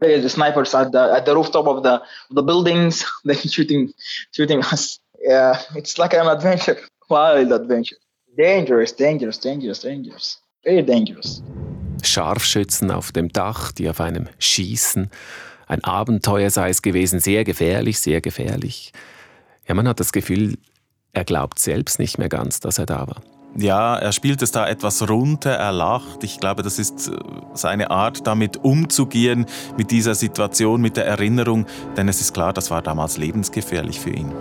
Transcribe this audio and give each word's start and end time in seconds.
the 0.00 0.28
snipers 0.28 0.74
at 0.74 0.92
the 0.92 1.12
at 1.14 1.24
the 1.26 1.34
rooftop 1.34 1.66
of 1.66 1.82
the 1.82 2.02
the 2.30 2.42
buildings, 2.42 3.04
they 3.24 3.34
shooting 3.34 3.92
shooting 4.32 4.60
us. 4.60 4.98
Yeah, 5.20 5.60
it's 5.74 5.98
like 5.98 6.14
an 6.14 6.26
adventure, 6.26 6.78
wild 7.10 7.52
adventure. 7.52 7.96
Dangerous, 8.36 8.92
dangerous, 8.92 9.38
dangerous, 9.38 9.80
dangerous. 9.80 10.38
Very 10.64 10.82
dangerous. 10.82 11.42
Scharfschützen 12.02 12.90
auf 12.90 13.12
dem 13.12 13.28
Dach, 13.28 13.72
die 13.72 13.88
auf 13.88 14.00
einem 14.00 14.28
schießen. 14.38 15.10
Ein 15.66 15.84
Abenteuer 15.84 16.50
sei 16.50 16.70
es 16.70 16.80
gewesen, 16.82 17.20
sehr 17.20 17.44
gefährlich, 17.44 18.00
sehr 18.00 18.20
gefährlich. 18.20 18.92
Ja, 19.68 19.74
man 19.74 19.86
hat 19.86 20.00
das 20.00 20.12
Gefühl, 20.12 20.56
er 21.12 21.24
glaubt 21.24 21.58
selbst 21.58 21.98
nicht 21.98 22.18
mehr 22.18 22.28
ganz, 22.28 22.60
dass 22.60 22.78
er 22.78 22.86
da 22.86 23.06
war. 23.06 23.22
Ja, 23.56 23.96
er 23.96 24.12
spielt 24.12 24.42
es 24.42 24.52
da 24.52 24.68
etwas 24.68 25.08
runter, 25.08 25.50
er 25.50 25.72
lacht. 25.72 26.22
Ich 26.22 26.38
glaube, 26.38 26.62
das 26.62 26.78
ist 26.78 27.08
äh, 27.08 27.16
seine 27.52 27.90
Art, 27.90 28.26
damit 28.26 28.58
umzugehen, 28.64 29.46
mit 29.76 29.90
dieser 29.90 30.14
Situation, 30.14 30.80
mit 30.80 30.96
der 30.96 31.06
Erinnerung. 31.06 31.66
Denn 31.96 32.08
es 32.08 32.20
ist 32.20 32.32
klar, 32.32 32.52
das 32.52 32.70
war 32.70 32.80
damals 32.82 33.16
lebensgefährlich 33.16 33.98
für 33.98 34.10
ihn. 34.10 34.32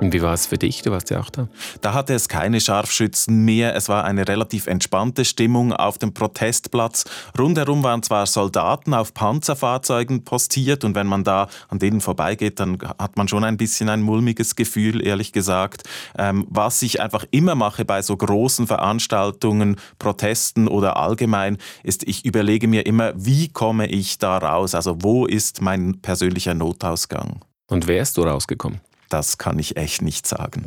Und 0.00 0.12
wie 0.12 0.22
war 0.22 0.32
es 0.32 0.46
für 0.46 0.58
dich? 0.58 0.82
Du 0.82 0.92
warst 0.92 1.10
ja 1.10 1.18
auch 1.18 1.28
da. 1.28 1.48
Da 1.80 1.92
hatte 1.92 2.14
es 2.14 2.28
keine 2.28 2.60
Scharfschützen 2.60 3.44
mehr. 3.44 3.74
Es 3.74 3.88
war 3.88 4.04
eine 4.04 4.28
relativ 4.28 4.68
entspannte 4.68 5.24
Stimmung 5.24 5.72
auf 5.72 5.98
dem 5.98 6.14
Protestplatz. 6.14 7.04
Rundherum 7.36 7.82
waren 7.82 8.04
zwar 8.04 8.26
Soldaten 8.26 8.94
auf 8.94 9.12
Panzerfahrzeugen 9.12 10.22
postiert 10.22 10.84
und 10.84 10.94
wenn 10.94 11.08
man 11.08 11.24
da 11.24 11.48
an 11.68 11.80
denen 11.80 12.00
vorbeigeht, 12.00 12.60
dann 12.60 12.78
hat 12.98 13.16
man 13.16 13.26
schon 13.26 13.42
ein 13.42 13.56
bisschen 13.56 13.88
ein 13.88 14.00
mulmiges 14.00 14.54
Gefühl, 14.54 15.04
ehrlich 15.04 15.32
gesagt. 15.32 15.82
Ähm, 16.16 16.46
was 16.48 16.80
ich 16.82 17.00
einfach 17.00 17.24
immer 17.32 17.56
mache 17.56 17.84
bei 17.84 18.00
so 18.00 18.16
großen 18.16 18.68
Veranstaltungen, 18.68 19.76
Protesten 19.98 20.68
oder 20.68 20.96
allgemein, 20.96 21.58
ist, 21.82 22.06
ich 22.06 22.24
überlege 22.24 22.68
mir 22.68 22.86
immer, 22.86 23.14
wie 23.16 23.48
komme 23.48 23.88
ich 23.88 24.18
da 24.18 24.38
raus? 24.38 24.76
Also 24.76 24.98
wo 25.00 25.26
ist 25.26 25.60
mein 25.60 26.00
persönlicher 26.02 26.54
Notausgang? 26.54 27.40
Und 27.66 27.88
wärst 27.88 28.16
du 28.16 28.22
rausgekommen? 28.22 28.80
Das 29.08 29.38
kann 29.38 29.58
ich 29.58 29.76
echt 29.76 30.02
nicht 30.02 30.26
sagen. 30.26 30.64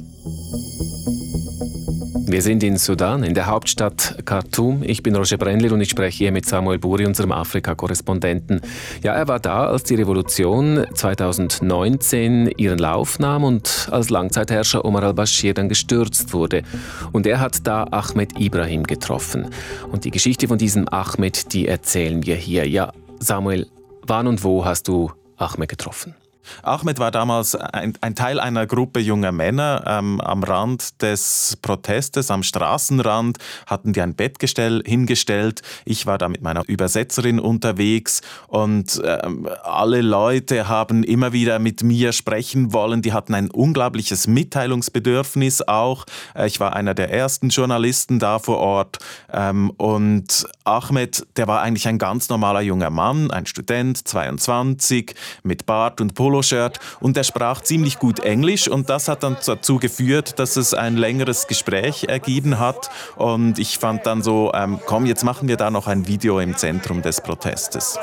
Wir 2.32 2.42
sind 2.42 2.64
in 2.64 2.78
Sudan, 2.78 3.24
in 3.24 3.34
der 3.34 3.48
Hauptstadt 3.48 4.20
Khartoum. 4.24 4.84
Ich 4.84 5.04
bin 5.04 5.16
Roger 5.18 5.38
Brendler 5.38 5.74
und 5.74 5.82
ich 5.82 5.90
spreche 5.90 6.18
hier 6.20 6.32
mit 6.32 6.46
Samuel 6.46 6.80
Buri, 6.80 7.06
unserem 7.06 7.34
Afrika-Korrespondenten. 7.34 8.62
Ja, 9.04 9.14
er 9.14 9.28
war 9.28 9.42
da, 9.42 9.66
als 9.66 9.84
die 9.84 9.96
Revolution 9.96 10.86
2019 10.94 12.54
ihren 12.56 12.80
Lauf 12.80 13.20
nahm 13.20 13.44
und 13.44 13.90
als 13.92 14.10
Langzeitherrscher 14.10 14.86
Omar 14.86 15.04
al-Bashir 15.04 15.54
dann 15.54 15.68
gestürzt 15.68 16.32
wurde. 16.32 16.64
Und 17.12 17.28
er 17.28 17.42
hat 17.42 17.68
da 17.68 17.84
Ahmed 17.92 18.40
Ibrahim 18.40 18.84
getroffen. 18.84 19.50
Und 19.92 20.06
die 20.06 20.12
Geschichte 20.12 20.48
von 20.48 20.58
diesem 20.58 20.88
Ahmed, 20.88 21.52
die 21.52 21.68
erzählen 21.68 22.26
wir 22.26 22.36
hier. 22.36 22.66
Ja, 22.66 22.94
Samuel, 23.20 23.68
wann 24.04 24.28
und 24.28 24.42
wo 24.46 24.64
hast 24.64 24.88
du 24.88 25.12
Ahmed 25.36 25.68
getroffen? 25.68 26.16
Ahmed 26.64 27.00
war 27.00 27.12
damals 27.12 27.56
ein, 27.56 27.94
ein 28.02 28.16
Teil 28.16 28.40
einer 28.40 28.66
Gruppe 28.66 29.00
junger 29.00 29.32
Männer 29.32 29.84
ähm, 29.86 30.20
am 30.22 30.44
Rand 30.44 31.02
des 31.02 31.58
Protestes, 31.62 32.32
am 32.32 32.44
Straßenrand, 32.44 33.38
hatten 33.66 33.94
die 33.94 34.02
ein 34.02 34.16
Bettgestell 34.16 34.82
hingestellt. 34.86 35.62
Ich 35.86 36.06
war 36.06 36.18
da 36.18 36.28
mit 36.30 36.42
meiner 36.42 36.68
Übersetzerin 36.68 37.40
unterwegs 37.40 38.22
und 38.48 39.02
ähm, 39.04 39.48
alle 39.64 40.02
Leute 40.02 40.68
haben 40.68 41.04
immer 41.04 41.34
wieder 41.34 41.60
mit 41.60 41.84
mir 41.84 42.12
sprechen 42.12 42.74
wollen. 42.74 43.02
Die 43.02 43.14
hatten 43.14 43.34
ein 43.34 43.50
unglaubliches 43.50 44.28
Mitteilungsbedürfnis 44.28 45.62
auch. 45.68 46.06
Äh, 46.36 46.48
ich 46.48 46.60
war 46.60 46.76
einer 46.76 46.94
der 46.94 47.12
ersten 47.12 47.50
Journalisten 47.50 48.20
da 48.20 48.40
vor 48.40 48.58
Ort 48.58 49.00
ähm, 49.32 49.70
und 49.78 50.48
Ahmed, 50.64 51.26
der 51.38 51.48
war 51.48 51.62
eigentlich 51.62 51.88
ein 51.88 51.98
ganz 51.98 52.30
normaler 52.30 52.62
junger 52.62 52.90
Mann, 52.90 53.32
ein 53.32 53.46
Student, 53.46 54.08
22, 54.08 55.16
mit 55.44 55.66
Bart 55.66 56.02
und 56.02 56.14
Pulver 56.14 56.31
Poloshirt 56.32 56.80
und 57.02 57.18
er 57.18 57.26
sprach 57.26 57.60
ziemlich 57.60 58.00
gut 58.00 58.22
Englisch 58.22 58.70
und 58.70 58.90
das 58.90 59.10
hat 59.10 59.24
dann 59.24 59.36
dazu 59.46 59.80
geführt, 59.80 60.40
dass 60.40 60.56
es 60.56 60.74
ein 60.74 60.96
längeres 60.96 61.48
Gespräch 61.48 62.06
ergeben 62.06 62.58
hat 62.58 62.90
und 63.18 63.60
ich 63.60 63.78
fand 63.78 64.06
dann 64.06 64.22
so, 64.22 64.50
ähm, 64.54 64.80
komm, 64.86 65.06
jetzt 65.06 65.26
machen 65.26 65.50
wir 65.50 65.58
da 65.58 65.70
noch 65.70 65.88
ein 65.88 66.08
Video 66.08 66.40
im 66.40 66.56
Zentrum 66.56 67.02
des 67.02 67.20
Protestes. 67.20 68.00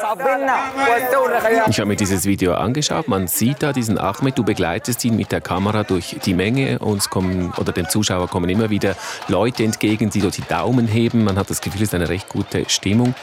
Ich 1.68 1.78
habe 1.80 1.86
mir 1.86 1.96
dieses 1.96 2.26
Video 2.26 2.52
angeschaut, 2.52 3.08
man 3.08 3.28
sieht 3.28 3.62
da 3.62 3.72
diesen 3.72 3.96
Ahmed, 3.96 4.36
du 4.36 4.44
begleitest 4.44 5.02
ihn 5.06 5.16
mit 5.16 5.32
der 5.32 5.40
Kamera 5.40 5.84
durch 5.84 6.16
die 6.22 6.34
Menge, 6.34 6.80
uns 6.80 7.08
kommen, 7.08 7.54
oder 7.56 7.72
dem 7.72 7.88
Zuschauer 7.88 8.28
kommen 8.28 8.50
immer 8.50 8.68
wieder 8.68 8.94
Leute 9.28 9.64
entgegen, 9.64 10.10
die 10.10 10.20
dort 10.20 10.36
die 10.36 10.42
Daumen 10.42 10.86
heben, 10.86 11.24
man 11.24 11.38
hat 11.38 11.48
das 11.48 11.62
Gefühl, 11.62 11.82
es 11.82 11.88
ist 11.88 11.94
eine 11.94 12.10
recht 12.10 12.28
gute 12.28 12.68
Stimmung. 12.68 13.14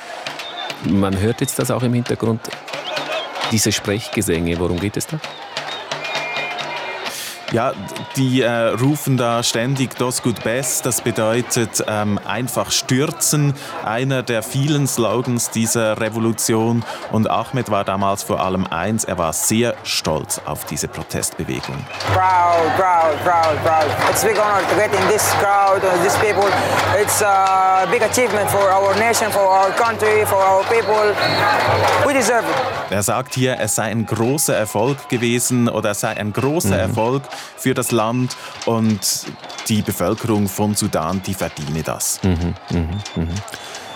Man 0.84 1.20
hört 1.20 1.42
jetzt 1.42 1.60
das 1.60 1.70
auch 1.70 1.84
im 1.84 1.94
Hintergrund 1.94 2.42
diese 3.52 3.72
Sprechgesänge, 3.72 4.60
worum 4.60 4.80
geht 4.80 4.98
es 4.98 5.08
da? 5.08 5.20
Ja, 7.56 7.72
die 8.18 8.42
äh, 8.42 8.50
rufen 8.52 9.16
da 9.16 9.42
ständig 9.42 9.96
Dos 9.98 10.22
Good 10.22 10.44
Best. 10.44 10.86
Das 10.86 11.00
bedeutet 11.00 11.86
ähm, 11.88 12.20
einfach 12.28 12.70
stürzen. 12.70 13.54
Einer 13.86 14.24
der 14.24 14.44
vielen 14.44 14.88
Slogans 14.88 15.52
dieser 15.52 16.02
Revolution. 16.02 16.84
Und 17.14 17.30
Ahmed 17.30 17.72
war 17.72 17.86
damals 17.86 18.24
vor 18.24 18.42
allem 18.42 18.68
eins: 18.68 19.06
Er 19.06 19.18
war 19.18 19.32
sehr 19.32 19.74
stolz 19.84 20.42
auf 20.44 20.66
diese 20.66 20.90
Protestbewegung. 20.90 21.78
Proud, 22.14 22.76
proud, 22.76 23.24
proud, 23.24 23.64
proud. 23.64 23.88
It's 24.10 24.26
a 24.26 24.28
big 24.28 24.38
honor 24.38 24.68
to 24.68 24.76
get 24.76 24.94
in 24.94 25.08
this 25.08 25.24
crowd, 25.40 25.82
uh, 25.82 26.04
these 26.04 26.18
people. 26.18 26.52
It's 27.02 27.22
a 27.22 27.88
big 27.90 28.02
achievement 28.02 28.50
for 28.50 28.70
our 28.70 28.94
nation, 28.96 29.32
for 29.32 29.48
our 29.48 29.70
country, 29.78 30.26
for 30.26 30.44
our 30.44 30.66
people. 30.66 31.16
We 32.06 32.14
deserve 32.14 32.44
it. 32.44 32.76
Er 32.90 33.02
sagt 33.02 33.34
hier, 33.34 33.58
es 33.60 33.76
sei 33.76 33.86
ein 33.86 34.06
großer 34.06 34.56
Erfolg 34.56 35.10
gewesen 35.10 35.70
oder 35.70 35.92
es 35.92 36.02
sei 36.02 36.18
ein 36.18 36.34
großer 36.34 36.76
mhm. 36.76 36.90
Erfolg 36.90 37.24
für 37.58 37.74
das 37.74 37.92
Land 37.92 38.36
und 38.66 39.00
die 39.68 39.82
Bevölkerung 39.82 40.48
von 40.48 40.76
Sudan, 40.76 41.22
die 41.26 41.34
verdiene 41.34 41.84
das. 41.84 42.20
Mhm, 42.24 42.54
mh, 42.72 42.80
mh. 43.16 43.28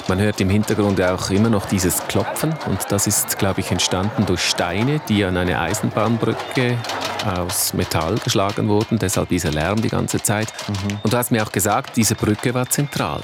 Man 0.08 0.20
hört 0.20 0.42
im 0.42 0.50
Hintergrund 0.50 1.00
auch 1.04 1.30
immer 1.30 1.50
noch 1.50 1.68
dieses 1.68 2.08
Klopfen 2.08 2.56
und 2.66 2.80
das 2.90 3.06
ist, 3.06 3.38
glaube 3.38 3.60
ich, 3.60 3.70
entstanden 3.70 4.26
durch 4.26 4.42
Steine, 4.42 5.00
die 5.08 5.24
an 5.24 5.38
eine 5.38 5.60
Eisenbahnbrücke 5.60 6.80
aus 7.26 7.76
Metall 7.76 8.16
geschlagen 8.16 8.70
wurden, 8.70 8.98
deshalb 8.98 9.30
dieser 9.30 9.52
Lärm 9.52 9.84
die 9.84 9.90
ganze 9.90 10.20
Zeit. 10.24 10.52
Mhm. 10.68 10.98
Und 11.04 11.14
du 11.14 11.18
hast 11.18 11.30
mir 11.30 11.44
auch 11.44 11.52
gesagt, 11.52 11.96
diese 11.96 12.16
Brücke 12.16 12.56
war 12.56 12.68
zentral. 12.68 13.22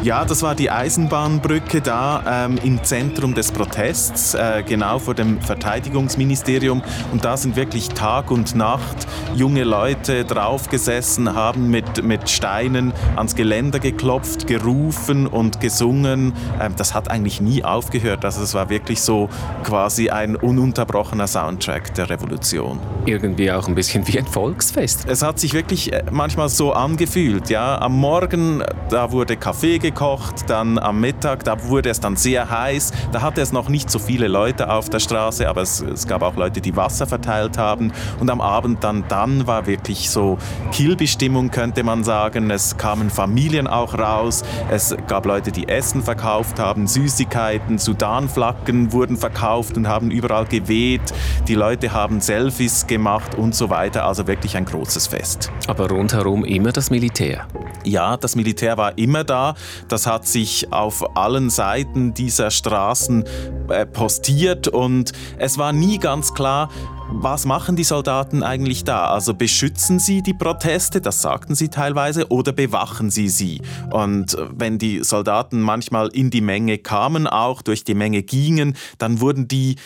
Ja, 0.00 0.24
das 0.24 0.42
war 0.42 0.54
die 0.56 0.70
Eisenbahnbrücke 0.70 1.80
da 1.80 2.46
ähm, 2.46 2.58
im 2.64 2.82
Zentrum 2.82 3.34
des 3.34 3.52
Protests, 3.52 4.34
äh, 4.34 4.64
genau 4.66 4.98
vor 4.98 5.14
dem 5.14 5.40
Verteidigungsministerium. 5.40 6.82
Und 7.12 7.24
da 7.24 7.36
sind 7.36 7.54
wirklich 7.54 7.88
Tag 7.88 8.30
und 8.30 8.56
Nacht 8.56 9.06
junge 9.34 9.62
Leute 9.62 10.24
draufgesessen, 10.24 11.34
haben 11.34 11.70
mit, 11.70 12.02
mit 12.02 12.28
Steinen 12.28 12.92
ans 13.14 13.36
Geländer 13.36 13.78
geklopft, 13.78 14.48
gerufen 14.48 15.28
und 15.28 15.60
gesungen. 15.60 16.32
Ähm, 16.60 16.74
das 16.76 16.94
hat 16.94 17.10
eigentlich 17.10 17.40
nie 17.40 17.62
aufgehört. 17.62 18.24
Also 18.24 18.42
es 18.42 18.54
war 18.54 18.70
wirklich 18.70 19.00
so 19.02 19.28
quasi 19.62 20.10
ein 20.10 20.34
ununterbrochener 20.34 21.28
Soundtrack 21.28 21.94
der 21.94 22.10
Revolution. 22.10 22.80
Irgendwie 23.06 23.52
auch 23.52 23.68
ein 23.68 23.76
bisschen 23.76 24.06
wie 24.08 24.18
ein 24.18 24.26
Volksfest. 24.26 25.06
Es 25.06 25.22
hat 25.22 25.38
sich 25.38 25.54
wirklich 25.54 25.92
äh, 25.92 26.02
manchmal 26.10 26.48
so 26.48 26.72
angefühlt. 26.72 27.50
Ja, 27.50 27.80
am 27.80 27.98
Morgen 27.98 28.64
da 28.92 29.12
wurde 29.12 29.36
Kaffee 29.36 29.78
gekocht, 29.82 30.48
dann 30.48 30.78
am 30.78 31.00
Mittag, 31.00 31.44
da 31.44 31.62
wurde 31.64 31.90
es 31.90 32.00
dann 32.00 32.16
sehr 32.16 32.48
heiß. 32.48 32.92
Da 33.12 33.20
hatte 33.20 33.40
es 33.42 33.52
noch 33.52 33.68
nicht 33.68 33.90
so 33.90 33.98
viele 33.98 34.28
Leute 34.28 34.70
auf 34.70 34.88
der 34.88 35.00
Straße, 35.00 35.48
aber 35.48 35.62
es, 35.62 35.80
es 35.80 36.06
gab 36.06 36.22
auch 36.22 36.36
Leute, 36.36 36.60
die 36.60 36.74
Wasser 36.74 37.06
verteilt 37.06 37.58
haben. 37.58 37.92
Und 38.18 38.30
am 38.30 38.40
Abend 38.40 38.82
dann, 38.82 39.04
dann 39.08 39.46
war 39.46 39.66
wirklich 39.66 40.08
so 40.08 40.38
Kilby-Stimmung, 40.72 41.50
könnte 41.50 41.82
man 41.84 42.04
sagen. 42.04 42.50
Es 42.50 42.76
kamen 42.76 43.10
Familien 43.10 43.66
auch 43.66 43.98
raus. 43.98 44.42
Es 44.70 44.96
gab 45.08 45.26
Leute, 45.26 45.52
die 45.52 45.68
Essen 45.68 46.02
verkauft 46.02 46.58
haben, 46.58 46.86
Süßigkeiten, 46.86 47.78
Sudanflaggen 47.78 48.92
wurden 48.92 49.16
verkauft 49.16 49.76
und 49.76 49.88
haben 49.88 50.10
überall 50.10 50.46
geweht. 50.46 51.12
Die 51.48 51.54
Leute 51.54 51.92
haben 51.92 52.20
Selfies 52.20 52.86
gemacht 52.86 53.34
und 53.34 53.54
so 53.54 53.68
weiter. 53.68 54.06
Also 54.06 54.26
wirklich 54.26 54.56
ein 54.56 54.64
großes 54.64 55.08
Fest. 55.08 55.50
Aber 55.66 55.88
rundherum 55.90 56.44
immer 56.44 56.72
das 56.72 56.90
Militär. 56.90 57.46
Ja, 57.84 58.16
das 58.16 58.36
Militär 58.36 58.76
war 58.76 58.96
immer 58.96 59.24
da. 59.24 59.54
Das 59.88 60.06
hat 60.06 60.26
sich 60.26 60.72
auf 60.72 61.16
allen 61.16 61.50
Seiten 61.50 62.14
dieser 62.14 62.50
Straßen 62.50 63.24
äh, 63.68 63.86
postiert 63.86 64.68
und 64.68 65.12
es 65.38 65.58
war 65.58 65.72
nie 65.72 65.98
ganz 65.98 66.34
klar, 66.34 66.68
was 67.14 67.44
machen 67.44 67.76
die 67.76 67.84
Soldaten 67.84 68.42
eigentlich 68.42 68.84
da? 68.84 69.10
Also 69.10 69.34
beschützen 69.34 69.98
sie 69.98 70.22
die 70.22 70.32
Proteste, 70.32 71.00
das 71.00 71.20
sagten 71.20 71.54
sie 71.54 71.68
teilweise, 71.68 72.28
oder 72.28 72.52
bewachen 72.52 73.10
sie 73.10 73.28
sie? 73.28 73.60
Und 73.90 74.36
wenn 74.50 74.78
die 74.78 75.04
Soldaten 75.04 75.60
manchmal 75.60 76.08
in 76.08 76.30
die 76.30 76.40
Menge 76.40 76.78
kamen, 76.78 77.26
auch 77.26 77.60
durch 77.60 77.84
die 77.84 77.94
Menge 77.94 78.22
gingen, 78.22 78.76
dann 78.98 79.20
wurden 79.20 79.46
die 79.46 79.76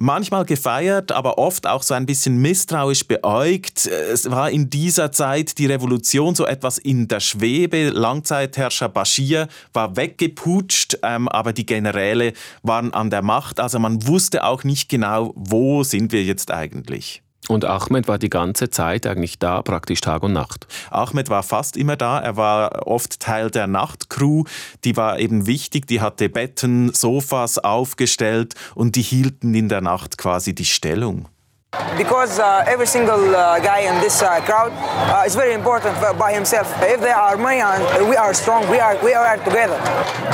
manchmal 0.00 0.46
gefeiert, 0.46 1.12
aber 1.12 1.38
oft 1.38 1.66
auch 1.66 1.82
so 1.82 1.92
ein 1.94 2.06
bisschen 2.06 2.38
misstrauisch 2.38 3.06
beäugt. 3.06 3.86
Es 3.86 4.30
war 4.30 4.50
in 4.50 4.70
dieser 4.70 5.12
Zeit 5.12 5.58
die 5.58 5.66
Revolution 5.66 6.34
so 6.34 6.46
etwas 6.46 6.78
in 6.78 7.06
der 7.06 7.20
Schwebe. 7.20 7.90
Langzeitherrscher 7.90 8.88
Bashir 8.88 9.46
war 9.74 9.96
weggeputscht, 9.96 10.98
ähm, 11.02 11.28
aber 11.28 11.52
die 11.52 11.66
Generäle 11.66 12.32
waren 12.62 12.94
an 12.94 13.10
der 13.10 13.22
Macht. 13.22 13.60
Also 13.60 13.78
man 13.78 14.06
wusste 14.06 14.44
auch 14.44 14.64
nicht 14.64 14.88
genau, 14.88 15.32
wo 15.36 15.82
sind 15.84 16.12
wir 16.12 16.24
jetzt 16.24 16.50
eigentlich. 16.50 17.22
Und 17.48 17.64
Ahmed 17.64 18.06
war 18.06 18.18
die 18.18 18.30
ganze 18.30 18.70
Zeit 18.70 19.06
eigentlich 19.06 19.38
da, 19.38 19.62
praktisch 19.62 20.00
Tag 20.00 20.22
und 20.22 20.32
Nacht. 20.32 20.66
Ahmed 20.90 21.30
war 21.30 21.42
fast 21.42 21.76
immer 21.76 21.96
da. 21.96 22.20
Er 22.20 22.36
war 22.36 22.86
oft 22.86 23.18
Teil 23.18 23.50
der 23.50 23.66
Nachtcrew. 23.66 24.44
Die 24.84 24.96
war 24.96 25.18
eben 25.18 25.46
wichtig. 25.46 25.86
Die 25.86 26.00
hatte 26.00 26.28
Betten, 26.28 26.92
Sofas 26.92 27.58
aufgestellt 27.58 28.54
und 28.74 28.94
die 28.94 29.02
hielten 29.02 29.54
in 29.54 29.68
der 29.68 29.80
Nacht 29.80 30.18
quasi 30.18 30.54
die 30.54 30.66
Stellung. 30.66 31.28
Because 31.96 32.40
uh, 32.40 32.64
every 32.66 32.86
single 32.86 33.30
uh, 33.36 33.60
guy 33.60 33.80
in 33.86 34.00
this 34.00 34.22
uh, 34.22 34.40
crowd 34.40 34.72
uh, 34.74 35.22
is 35.24 35.36
very 35.36 35.54
important 35.54 35.94
by 36.18 36.32
himself. 36.32 36.66
If 36.82 37.00
they 37.00 37.12
are 37.12 37.36
many 37.36 37.60
and 37.60 38.08
we 38.08 38.16
are 38.16 38.34
strong, 38.34 38.68
we 38.68 38.80
are 38.80 38.98
we 39.04 39.14
are 39.14 39.36
together. 39.38 39.78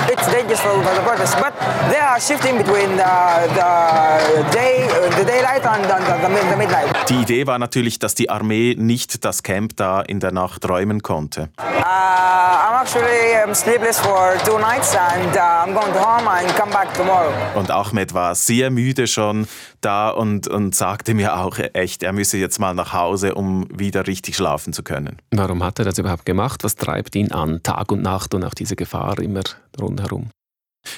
It's 0.08 0.26
dangerous 0.32 0.60
for, 0.60 0.72
for 0.82 0.94
the 0.94 1.02
protest, 1.04 1.36
but 1.36 1.52
they 1.92 2.00
are 2.00 2.18
shifting 2.18 2.56
between 2.56 2.96
the, 2.96 3.12
the 3.52 4.48
day, 4.50 4.88
the 5.18 5.24
daylight 5.26 5.66
and 5.66 5.84
the, 5.84 5.98
the, 6.22 6.56
midnight. 6.56 6.88
Die 7.10 7.20
Idee 7.20 7.46
war 7.46 7.58
natürlich, 7.58 7.98
dass 7.98 8.14
die 8.14 8.30
Armee 8.30 8.74
nicht 8.78 9.22
das 9.26 9.42
Camp 9.42 9.76
da 9.76 10.00
in 10.00 10.20
der 10.20 10.32
Nacht 10.32 10.66
räumen 10.66 11.02
konnte. 11.02 11.50
Uh, 11.58 11.62
I'm 11.62 12.80
actually 12.80 13.36
um, 13.44 13.54
sleepless 13.54 14.00
for 14.00 14.38
two 14.46 14.58
nights 14.58 14.96
and 14.96 15.36
uh, 15.36 15.64
I'm 15.64 15.74
going 15.74 15.92
to 15.92 16.00
home 16.00 16.28
and 16.28 16.48
come 16.56 16.72
back 16.72 16.94
tomorrow. 16.94 17.32
Und 17.54 17.70
Ahmed 17.70 18.14
war 18.14 18.34
sehr 18.34 18.70
müde 18.70 19.06
schon 19.06 19.46
da 19.82 20.08
und, 20.08 20.48
und 20.48 20.74
sagte 20.74 21.14
mir 21.14 21.25
auch 21.34 21.58
echt, 21.72 22.02
er 22.02 22.12
müsse 22.12 22.38
jetzt 22.38 22.58
mal 22.58 22.74
nach 22.74 22.92
Hause, 22.92 23.34
um 23.34 23.66
wieder 23.72 24.06
richtig 24.06 24.36
schlafen 24.36 24.72
zu 24.72 24.82
können. 24.82 25.16
Warum 25.30 25.62
hat 25.62 25.78
er 25.78 25.84
das 25.84 25.98
überhaupt 25.98 26.26
gemacht? 26.26 26.64
Was 26.64 26.76
treibt 26.76 27.14
ihn 27.16 27.32
an, 27.32 27.62
Tag 27.62 27.90
und 27.92 28.02
Nacht 28.02 28.34
und 28.34 28.44
auch 28.44 28.54
diese 28.54 28.76
Gefahr 28.76 29.18
immer 29.18 29.42
rundherum? 29.80 30.30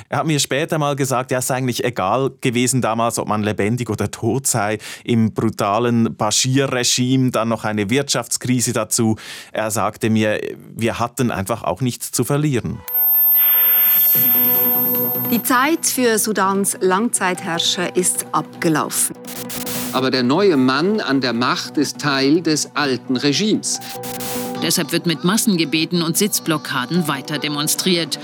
Er 0.09 0.19
hat 0.19 0.27
mir 0.27 0.39
später 0.39 0.79
mal 0.79 0.97
gesagt, 0.97 1.31
ja, 1.31 1.39
es 1.39 1.47
sei 1.47 1.57
eigentlich 1.57 1.85
egal 1.85 2.31
gewesen 2.41 2.83
damals, 2.83 3.19
ob 3.19 3.29
man 3.29 3.43
lebendig 3.43 3.91
oder 3.91 4.11
tot 4.11 4.47
sei. 4.47 4.79
Im 5.05 5.33
brutalen 5.33 6.17
Bashir-Regime 6.17 7.31
dann 7.31 7.49
noch 7.49 7.65
eine 7.65 7.91
Wirtschaftskrise 7.91 8.73
dazu. 8.73 9.17
Er 9.53 9.71
sagte 9.71 10.11
mir, 10.11 10.41
wir 10.75 10.99
hatten 10.99 11.31
einfach 11.31 11.63
auch 11.63 11.81
nichts 11.81 12.11
zu 12.13 12.25
verlieren. 12.25 12.79
Die 15.31 15.43
Zeit 15.43 15.85
für 15.87 16.19
Sudans 16.19 16.79
Langzeitherrscher 16.81 17.95
ist 17.95 18.25
abgelaufen. 18.33 19.15
Aber 19.93 20.11
der 20.11 20.23
neue 20.23 20.57
Mann 20.57 21.01
an 21.01 21.21
der 21.21 21.33
Macht 21.33 21.79
ist 21.79 21.99
Teil 21.99 22.43
des 22.43 22.75
alten 22.75 23.17
Regimes. 23.17 23.81
Deshalb 24.63 24.93
wird 24.93 25.07
mit 25.07 25.25
Massengebeten 25.25 26.03
und 26.03 26.17
Sitzblockaden 26.17 27.09
weiter 27.09 27.39
demonstriert. 27.39 28.19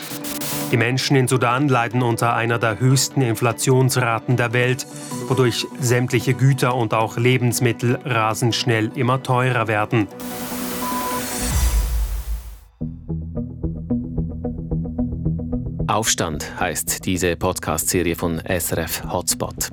Die 0.73 0.77
Menschen 0.77 1.17
in 1.17 1.29
Sudan 1.29 1.69
leiden 1.69 2.03
unter 2.03 2.35
einer 2.35 2.59
der 2.59 2.81
höchsten 2.81 3.23
Inflationsraten 3.23 4.37
der 4.37 4.53
Welt, 4.53 4.87
wodurch 5.29 5.67
sämtliche 5.81 6.35
Güter 6.35 6.75
und 6.75 6.93
auch 6.93 7.17
Lebensmittel 7.17 7.99
rasend 8.05 8.55
schnell 8.55 8.91
immer 8.97 9.23
teurer 9.23 9.69
werden. 9.69 10.09
Aufstand 15.87 16.59
heißt 16.59 17.07
diese 17.07 17.37
Podcast-Serie 17.37 18.17
von 18.17 18.41
SRF 18.41 19.05
Hotspot. 19.13 19.71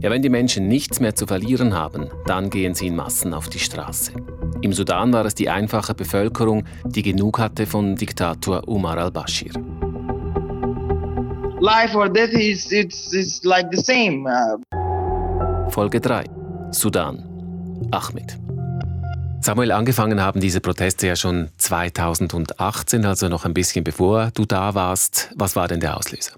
Ja, 0.00 0.10
wenn 0.10 0.22
die 0.22 0.28
Menschen 0.28 0.68
nichts 0.68 1.00
mehr 1.00 1.16
zu 1.16 1.26
verlieren 1.26 1.74
haben, 1.74 2.08
dann 2.26 2.50
gehen 2.50 2.74
sie 2.74 2.86
in 2.86 2.94
Massen 2.94 3.34
auf 3.34 3.48
die 3.48 3.58
Straße. 3.58 4.12
Im 4.60 4.72
Sudan 4.72 5.12
war 5.12 5.24
es 5.24 5.34
die 5.34 5.48
einfache 5.48 5.92
Bevölkerung, 5.92 6.64
die 6.84 7.02
genug 7.02 7.40
hatte 7.40 7.66
von 7.66 7.96
Diktator 7.96 8.68
Umar 8.68 8.96
al-Bashir. 8.98 9.52
Life 11.60 11.96
or 11.96 12.08
death 12.08 12.32
is 12.32 12.70
it's, 12.70 13.12
it's 13.12 13.42
like 13.42 13.66
the 13.72 13.82
same. 13.82 14.24
Uh, 14.28 15.70
Folge 15.70 16.00
3. 16.00 16.24
Sudan. 16.70 17.24
Ahmed. 17.90 18.38
Samuel, 19.40 19.72
angefangen 19.72 20.20
haben 20.20 20.40
diese 20.40 20.60
Proteste 20.60 21.08
ja 21.08 21.16
schon 21.16 21.48
2018, 21.56 23.04
also 23.04 23.28
noch 23.28 23.44
ein 23.44 23.54
bisschen 23.54 23.82
bevor 23.82 24.30
du 24.32 24.44
da 24.44 24.74
warst. 24.74 25.30
Was 25.34 25.56
war 25.56 25.66
denn 25.66 25.80
der 25.80 25.96
Auslöser? 25.96 26.34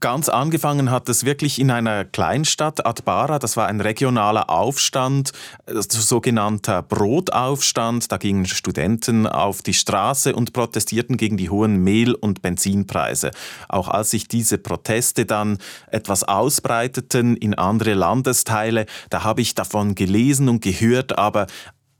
Ganz 0.00 0.28
angefangen 0.28 0.92
hat 0.92 1.08
es 1.08 1.24
wirklich 1.24 1.58
in 1.58 1.72
einer 1.72 2.04
Kleinstadt, 2.04 2.86
Adbara. 2.86 3.40
Das 3.40 3.56
war 3.56 3.66
ein 3.66 3.80
regionaler 3.80 4.48
Aufstand, 4.48 5.32
sogenannter 5.66 6.82
Brotaufstand. 6.82 8.12
Da 8.12 8.16
gingen 8.16 8.46
Studenten 8.46 9.26
auf 9.26 9.60
die 9.60 9.74
Straße 9.74 10.36
und 10.36 10.52
protestierten 10.52 11.16
gegen 11.16 11.36
die 11.36 11.50
hohen 11.50 11.82
Mehl- 11.82 12.14
und 12.14 12.42
Benzinpreise. 12.42 13.32
Auch 13.68 13.88
als 13.88 14.10
sich 14.10 14.28
diese 14.28 14.58
Proteste 14.58 15.26
dann 15.26 15.58
etwas 15.90 16.22
ausbreiteten 16.22 17.36
in 17.36 17.54
andere 17.54 17.94
Landesteile, 17.94 18.86
da 19.10 19.24
habe 19.24 19.40
ich 19.40 19.56
davon 19.56 19.96
gelesen 19.96 20.48
und 20.48 20.62
gehört, 20.62 21.18
aber 21.18 21.48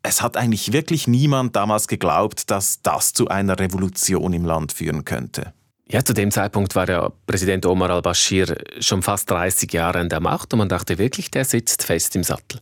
es 0.04 0.22
hat 0.22 0.36
eigentlich 0.36 0.72
wirklich 0.72 1.08
niemand 1.08 1.56
damals 1.56 1.88
geglaubt, 1.88 2.50
dass 2.50 2.80
das 2.82 3.12
zu 3.12 3.26
einer 3.26 3.58
Revolution 3.58 4.32
im 4.32 4.44
Land 4.44 4.72
führen 4.72 5.04
könnte. 5.04 5.52
Ja, 5.90 6.04
zu 6.04 6.12
dem 6.12 6.30
Zeitpunkt 6.30 6.74
war 6.74 6.86
ja 6.86 7.10
Präsident 7.26 7.64
Omar 7.64 7.88
al-Bashir 7.88 8.58
schon 8.78 9.02
fast 9.02 9.30
30 9.30 9.72
Jahre 9.72 10.00
an 10.00 10.10
der 10.10 10.20
Macht 10.20 10.52
und 10.52 10.58
man 10.58 10.68
dachte 10.68 10.98
wirklich, 10.98 11.30
der 11.30 11.46
sitzt 11.46 11.82
fest 11.82 12.14
im 12.14 12.22
Sattel. 12.22 12.60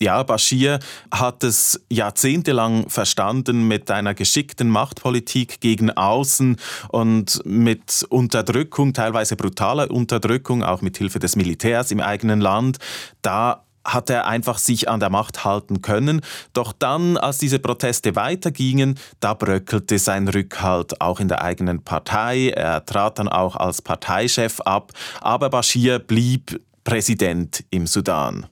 Ja, 0.00 0.22
Bashir 0.24 0.80
hat 1.10 1.42
es 1.42 1.80
jahrzehntelang 1.90 2.90
verstanden 2.90 3.66
mit 3.66 3.90
einer 3.90 4.14
geschickten 4.14 4.68
Machtpolitik 4.68 5.60
gegen 5.60 5.90
außen 5.90 6.56
und 6.88 7.40
mit 7.46 8.04
Unterdrückung, 8.10 8.92
teilweise 8.92 9.36
brutaler 9.36 9.90
Unterdrückung, 9.90 10.62
auch 10.62 10.82
mit 10.82 10.98
Hilfe 10.98 11.18
des 11.18 11.36
Militärs 11.36 11.92
im 11.92 12.00
eigenen 12.00 12.40
Land. 12.42 12.78
Da 13.22 13.65
hat 13.86 14.10
er 14.10 14.26
einfach 14.26 14.58
sich 14.58 14.88
an 14.88 15.00
der 15.00 15.10
Macht 15.10 15.44
halten 15.44 15.82
können. 15.82 16.20
Doch 16.52 16.72
dann, 16.72 17.16
als 17.16 17.38
diese 17.38 17.58
Proteste 17.58 18.16
weitergingen, 18.16 18.98
da 19.20 19.34
bröckelte 19.34 19.98
sein 19.98 20.28
Rückhalt 20.28 21.00
auch 21.00 21.20
in 21.20 21.28
der 21.28 21.42
eigenen 21.42 21.82
Partei. 21.82 22.50
Er 22.50 22.84
trat 22.84 23.18
dann 23.18 23.28
auch 23.28 23.56
als 23.56 23.82
Parteichef 23.82 24.60
ab, 24.60 24.92
aber 25.20 25.50
Bashir 25.50 25.98
blieb 25.98 26.60
Präsident 26.84 27.64
im 27.70 27.86
Sudan. 27.86 28.46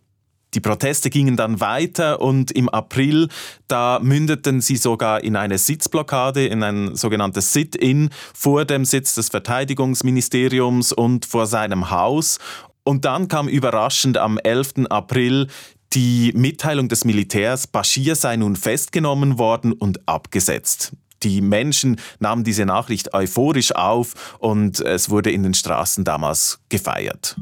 Die 0.55 0.61
Proteste 0.61 1.11
gingen 1.11 1.37
dann 1.37 1.61
weiter 1.61 2.21
und 2.21 2.53
im 2.53 2.69
April, 2.69 3.29
da 3.67 3.99
mündeten 4.01 4.61
sie 4.61 4.77
sogar 4.77 5.25
in 5.25 5.35
eine 5.35 5.59
Sitzblockade, 5.59 6.47
in 6.47 6.63
ein 6.63 6.95
sogenanntes 6.95 7.53
Sit-in 7.53 8.11
vor 8.33 8.65
dem 8.65 8.85
Sitz 8.85 9.15
des 9.15 9.31
Verteidigungsministeriums 9.31 10.93
und 10.93 11.27
vor 11.27 11.47
seinem 11.47 11.91
Haus. 11.91 12.39
Und 12.85 13.05
dann 13.07 13.29
kam 13.29 13.49
überraschend 13.49 14.19
am 14.19 14.39
11. 14.39 14.87
April 14.91 15.49
die 15.95 16.33
Mitteilung 16.35 16.89
des 16.89 17.05
Militärs, 17.05 17.67
Bashir 17.67 18.17
sei 18.17 18.37
nun 18.37 18.57
festgenommen 18.57 19.39
worden 19.39 19.73
und 19.73 20.07
abgesetzt. 20.07 20.93
Die 21.23 21.41
Menschen 21.41 22.01
nahmen 22.19 22.45
diese 22.45 22.67
Nachricht 22.67 23.15
euphorisch 23.15 23.75
auf 23.75 24.37
und 24.39 24.81
es 24.81 25.09
wurde 25.09 25.31
in 25.31 25.43
den 25.43 25.55
Straßen 25.55 26.05
damals 26.05 26.61
gefeiert. 26.69 27.37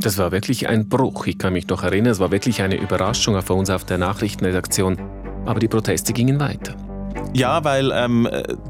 Das 0.00 0.18
war 0.18 0.32
wirklich 0.32 0.68
ein 0.68 0.88
Bruch. 0.88 1.26
Ich 1.26 1.38
kann 1.38 1.54
mich 1.54 1.66
noch 1.68 1.82
erinnern, 1.82 2.12
es 2.12 2.18
war 2.18 2.30
wirklich 2.30 2.60
eine 2.60 2.76
Überraschung 2.76 3.40
für 3.40 3.54
uns 3.54 3.70
auf 3.70 3.84
der 3.84 3.96
Nachrichtenredaktion. 3.96 4.98
Aber 5.46 5.60
die 5.60 5.68
Proteste 5.68 6.12
gingen 6.12 6.38
weiter. 6.40 6.76
Ja, 7.34 7.64
weil 7.64 7.90
ähm, 7.92 8.28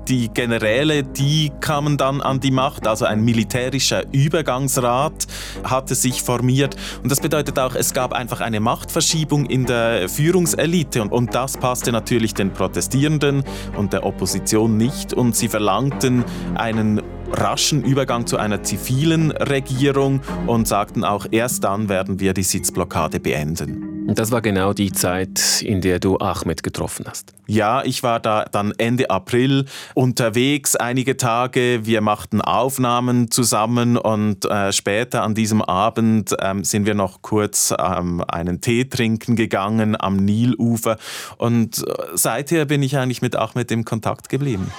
die 0.09 0.31
Generäle, 0.31 1.03
die 1.03 1.53
kamen 1.61 1.99
dann 1.99 2.23
an 2.23 2.41
die 2.41 2.51
Macht, 2.51 2.87
also 2.87 3.05
ein 3.05 3.23
militärischer 3.23 4.05
Übergangsrat 4.11 5.27
hatte 5.65 5.95
sich 5.95 6.23
formiert. 6.23 6.75
Und 7.03 7.13
das 7.13 7.21
bedeutet 7.21 7.59
auch, 7.59 7.75
es 7.75 7.93
gab 7.93 8.15
einfach 8.15 8.41
eine 8.41 8.61
Machtverschiebung 8.61 9.45
in 9.45 9.67
der 9.67 10.09
Führungselite. 10.09 11.03
Und, 11.03 11.13
und 11.13 11.35
das 11.35 11.59
passte 11.59 11.93
natürlich 11.93 12.33
den 12.33 12.55
Protestierenden 12.55 13.45
und 13.77 13.93
der 13.93 14.07
Opposition 14.07 14.79
nicht. 14.79 15.13
Und 15.13 15.37
sie 15.37 15.49
verlangten 15.49 16.25
einen 16.55 17.03
raschen 17.33 17.85
Übergang 17.85 18.27
zu 18.27 18.39
einer 18.39 18.63
zivilen 18.63 19.31
Regierung 19.31 20.23
und 20.47 20.67
sagten 20.67 21.05
auch, 21.05 21.27
erst 21.31 21.65
dann 21.65 21.91
werden 21.91 22.19
wir 22.19 22.33
die 22.33 22.43
Sitzblockade 22.43 23.21
beenden. 23.21 23.94
Das 24.07 24.31
war 24.31 24.43
genau 24.43 24.73
die 24.75 24.93
Zeit, 24.93 25.63
in 25.63 25.81
der 25.81 25.99
du 25.99 26.19
Ahmed 26.19 26.63
getroffen 26.63 27.07
hast. 27.09 27.33
Ja, 27.47 27.83
ich 27.85 28.03
war 28.03 28.21
da 28.21 28.45
dann 28.45 28.73
Ende 28.77 29.11
April 29.11 29.65
unterwegs, 29.95 30.77
einige 30.77 31.17
Tage. 31.17 31.81
Wir 31.85 32.01
machten 32.01 32.41
Aufnahmen 32.41 33.31
zusammen 33.31 33.97
und 33.97 34.45
äh, 34.45 34.73
später 34.73 35.23
an 35.23 35.35
diesem 35.35 35.63
Abend 35.63 36.35
ähm, 36.41 36.65
sind 36.65 36.87
wir 36.87 36.95
noch 36.95 37.23
kurz 37.23 37.75
ähm, 37.79 38.23
einen 38.29 38.61
Tee 38.61 38.85
trinken 38.85 39.37
gegangen 39.37 39.99
am 39.99 40.17
Nilufer. 40.17 40.99
Und 41.39 41.79
äh, 41.79 41.93
seither 42.15 42.67
bin 42.67 42.83
ich 42.83 42.97
eigentlich 42.99 43.23
mit 43.23 43.37
Ahmed 43.37 43.71
im 43.71 43.85
Kontakt 43.85 44.29
geblieben. 44.29 44.71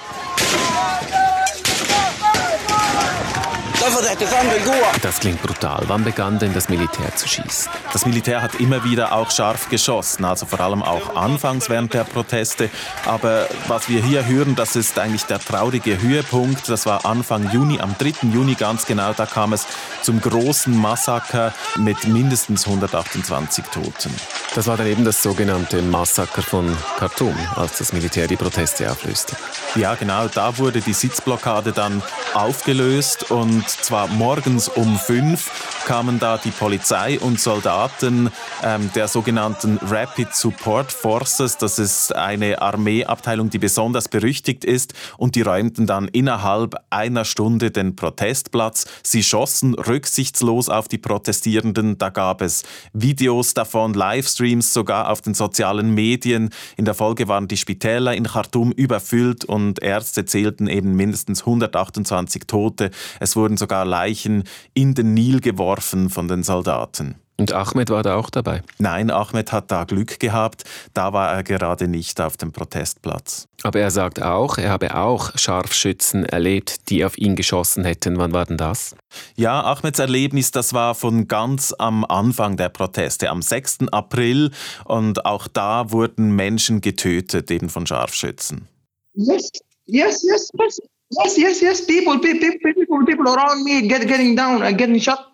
Das 5.00 5.20
klingt 5.20 5.40
brutal. 5.42 5.82
Wann 5.86 6.04
begann 6.04 6.38
denn 6.38 6.52
das 6.52 6.68
Militär 6.68 7.14
zu 7.16 7.26
schießen? 7.26 7.70
Das 7.92 8.04
Militär 8.04 8.42
hat 8.42 8.56
immer 8.56 8.84
wieder 8.84 9.12
auch 9.12 9.30
scharf 9.30 9.70
geschossen, 9.70 10.24
also 10.24 10.44
vor 10.44 10.60
allem 10.60 10.82
auch 10.82 11.16
anfangs 11.16 11.70
während 11.70 11.94
der 11.94 12.04
Proteste. 12.04 12.68
Aber 13.06 13.48
was 13.68 13.88
wir 13.88 14.02
hier 14.02 14.26
hören, 14.26 14.54
das 14.54 14.76
ist 14.76 14.98
eigentlich 14.98 15.24
der 15.24 15.38
traurige 15.38 16.00
Höhepunkt. 16.00 16.68
Das 16.68 16.84
war 16.84 17.06
Anfang 17.06 17.50
Juni, 17.50 17.80
am 17.80 17.94
3. 17.96 18.28
Juni 18.32 18.54
ganz 18.54 18.84
genau, 18.84 19.14
da 19.14 19.24
kam 19.24 19.54
es 19.54 19.66
zum 20.02 20.20
großen 20.20 20.76
Massaker 20.76 21.54
mit 21.76 22.06
mindestens 22.06 22.66
128 22.66 23.64
Toten. 23.66 24.14
Das 24.54 24.66
war 24.66 24.76
dann 24.76 24.86
eben 24.86 25.04
das 25.04 25.22
sogenannte 25.22 25.80
Massaker 25.82 26.42
von 26.42 26.76
Khartoum, 26.98 27.36
als 27.56 27.78
das 27.78 27.92
Militär 27.92 28.26
die 28.26 28.36
Proteste 28.36 28.90
auflöste. 28.90 29.36
Ja, 29.74 29.94
genau, 29.94 30.28
da 30.28 30.58
wurde 30.58 30.80
die 30.80 30.92
Sitzblockade 30.92 31.72
dann 31.72 32.02
aufgelöst 32.34 33.30
und 33.30 33.68
zwar 33.68 33.95
morgens 34.04 34.68
um 34.68 34.98
fünf 34.98 35.50
kamen 35.86 36.18
da 36.18 36.36
die 36.36 36.50
Polizei 36.50 37.18
und 37.20 37.40
Soldaten 37.40 38.30
ähm, 38.62 38.90
der 38.94 39.06
sogenannten 39.06 39.78
Rapid 39.80 40.34
Support 40.34 40.90
Forces. 40.90 41.56
Das 41.56 41.78
ist 41.78 42.14
eine 42.14 42.60
Armeeabteilung, 42.60 43.50
die 43.50 43.58
besonders 43.58 44.08
berüchtigt 44.08 44.64
ist 44.64 44.94
und 45.16 45.36
die 45.36 45.42
räumten 45.42 45.86
dann 45.86 46.08
innerhalb 46.08 46.74
einer 46.90 47.24
Stunde 47.24 47.70
den 47.70 47.94
Protestplatz. 47.94 48.86
Sie 49.04 49.22
schossen 49.22 49.74
rücksichtslos 49.74 50.68
auf 50.68 50.88
die 50.88 50.98
Protestierenden. 50.98 51.98
Da 51.98 52.08
gab 52.10 52.42
es 52.42 52.64
Videos 52.92 53.54
davon, 53.54 53.94
Livestreams 53.94 54.74
sogar 54.74 55.08
auf 55.08 55.20
den 55.22 55.34
sozialen 55.34 55.94
Medien. 55.94 56.50
In 56.76 56.84
der 56.84 56.94
Folge 56.94 57.28
waren 57.28 57.46
die 57.46 57.56
Spitäler 57.56 58.14
in 58.14 58.24
Khartoum 58.24 58.72
überfüllt 58.72 59.44
und 59.44 59.80
Ärzte 59.82 60.24
zählten 60.24 60.66
eben 60.66 60.96
mindestens 60.96 61.42
128 61.42 62.42
Tote. 62.48 62.90
Es 63.20 63.36
wurden 63.36 63.56
sogar 63.56 63.75
Leichen 63.84 64.44
in 64.74 64.94
den 64.94 65.14
Nil 65.14 65.40
geworfen 65.40 66.10
von 66.10 66.28
den 66.28 66.42
Soldaten. 66.42 67.16
Und 67.38 67.52
Ahmed 67.52 67.90
war 67.90 68.02
da 68.02 68.16
auch 68.16 68.30
dabei? 68.30 68.62
Nein, 68.78 69.10
Ahmed 69.10 69.52
hat 69.52 69.70
da 69.70 69.84
Glück 69.84 70.18
gehabt. 70.20 70.64
Da 70.94 71.12
war 71.12 71.32
er 71.32 71.42
gerade 71.42 71.86
nicht 71.86 72.18
auf 72.20 72.38
dem 72.38 72.50
Protestplatz. 72.50 73.46
Aber 73.62 73.78
er 73.78 73.90
sagt 73.90 74.22
auch, 74.22 74.56
er 74.56 74.70
habe 74.70 74.94
auch 74.94 75.36
Scharfschützen 75.36 76.24
erlebt, 76.24 76.88
die 76.88 77.04
auf 77.04 77.18
ihn 77.18 77.36
geschossen 77.36 77.84
hätten. 77.84 78.16
Wann 78.16 78.32
war 78.32 78.46
denn 78.46 78.56
das? 78.56 78.96
Ja, 79.36 79.62
Ahmeds 79.62 79.98
Erlebnis, 79.98 80.50
das 80.50 80.72
war 80.72 80.94
von 80.94 81.28
ganz 81.28 81.74
am 81.78 82.06
Anfang 82.06 82.56
der 82.56 82.70
Proteste, 82.70 83.28
am 83.28 83.42
6. 83.42 83.88
April. 83.92 84.50
Und 84.84 85.26
auch 85.26 85.46
da 85.46 85.90
wurden 85.90 86.34
Menschen 86.34 86.80
getötet, 86.80 87.50
eben 87.50 87.68
von 87.68 87.86
Scharfschützen. 87.86 88.66
Yes, 89.12 89.50
yes, 89.84 90.22
yes, 90.22 90.50
yes. 90.58 90.80
Yes, 91.10 91.38
yes, 91.38 91.62
yes. 91.62 91.86
People, 91.86 92.18
people, 92.18 92.50
people, 92.62 93.06
people 93.06 93.28
around 93.28 93.64
me 93.64 93.86
get, 93.86 94.06
getting 94.08 94.34
down 94.34 94.62
and 94.62 94.76
getting 94.76 94.98
shot. 94.98 95.32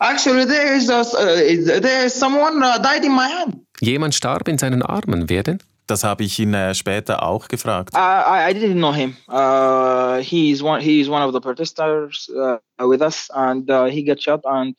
Actually, 0.00 0.44
there 0.44 0.74
is, 0.74 0.90
a, 0.90 1.00
uh, 1.00 1.80
there 1.80 2.04
is 2.04 2.14
someone 2.14 2.62
uh, 2.62 2.78
died 2.78 3.04
in 3.04 3.12
my 3.12 3.28
hand. 3.28 3.60
Jemand 3.80 4.14
starb 4.14 4.48
in 4.48 4.58
seinen 4.58 4.82
Armen. 4.82 5.28
Wer 5.28 5.42
denn? 5.42 5.58
Das 5.86 6.02
habe 6.02 6.24
ich 6.24 6.38
ihn 6.38 6.54
äh, 6.54 6.74
später 6.74 7.22
auch 7.22 7.48
gefragt. 7.48 7.94
I, 7.94 7.98
I, 7.98 8.50
I 8.50 8.54
didn't 8.54 8.78
know 8.78 8.92
him. 8.92 9.16
Uh, 9.28 10.18
he 10.20 10.50
is 10.50 10.62
one. 10.62 10.80
He 10.80 11.00
is 11.00 11.08
one 11.08 11.22
of 11.22 11.32
the 11.32 11.40
protesters 11.40 12.30
uh, 12.34 12.58
with 12.78 13.02
us, 13.02 13.28
and 13.34 13.70
uh, 13.70 13.84
he 13.84 14.02
got 14.02 14.20
shot, 14.20 14.40
and 14.44 14.74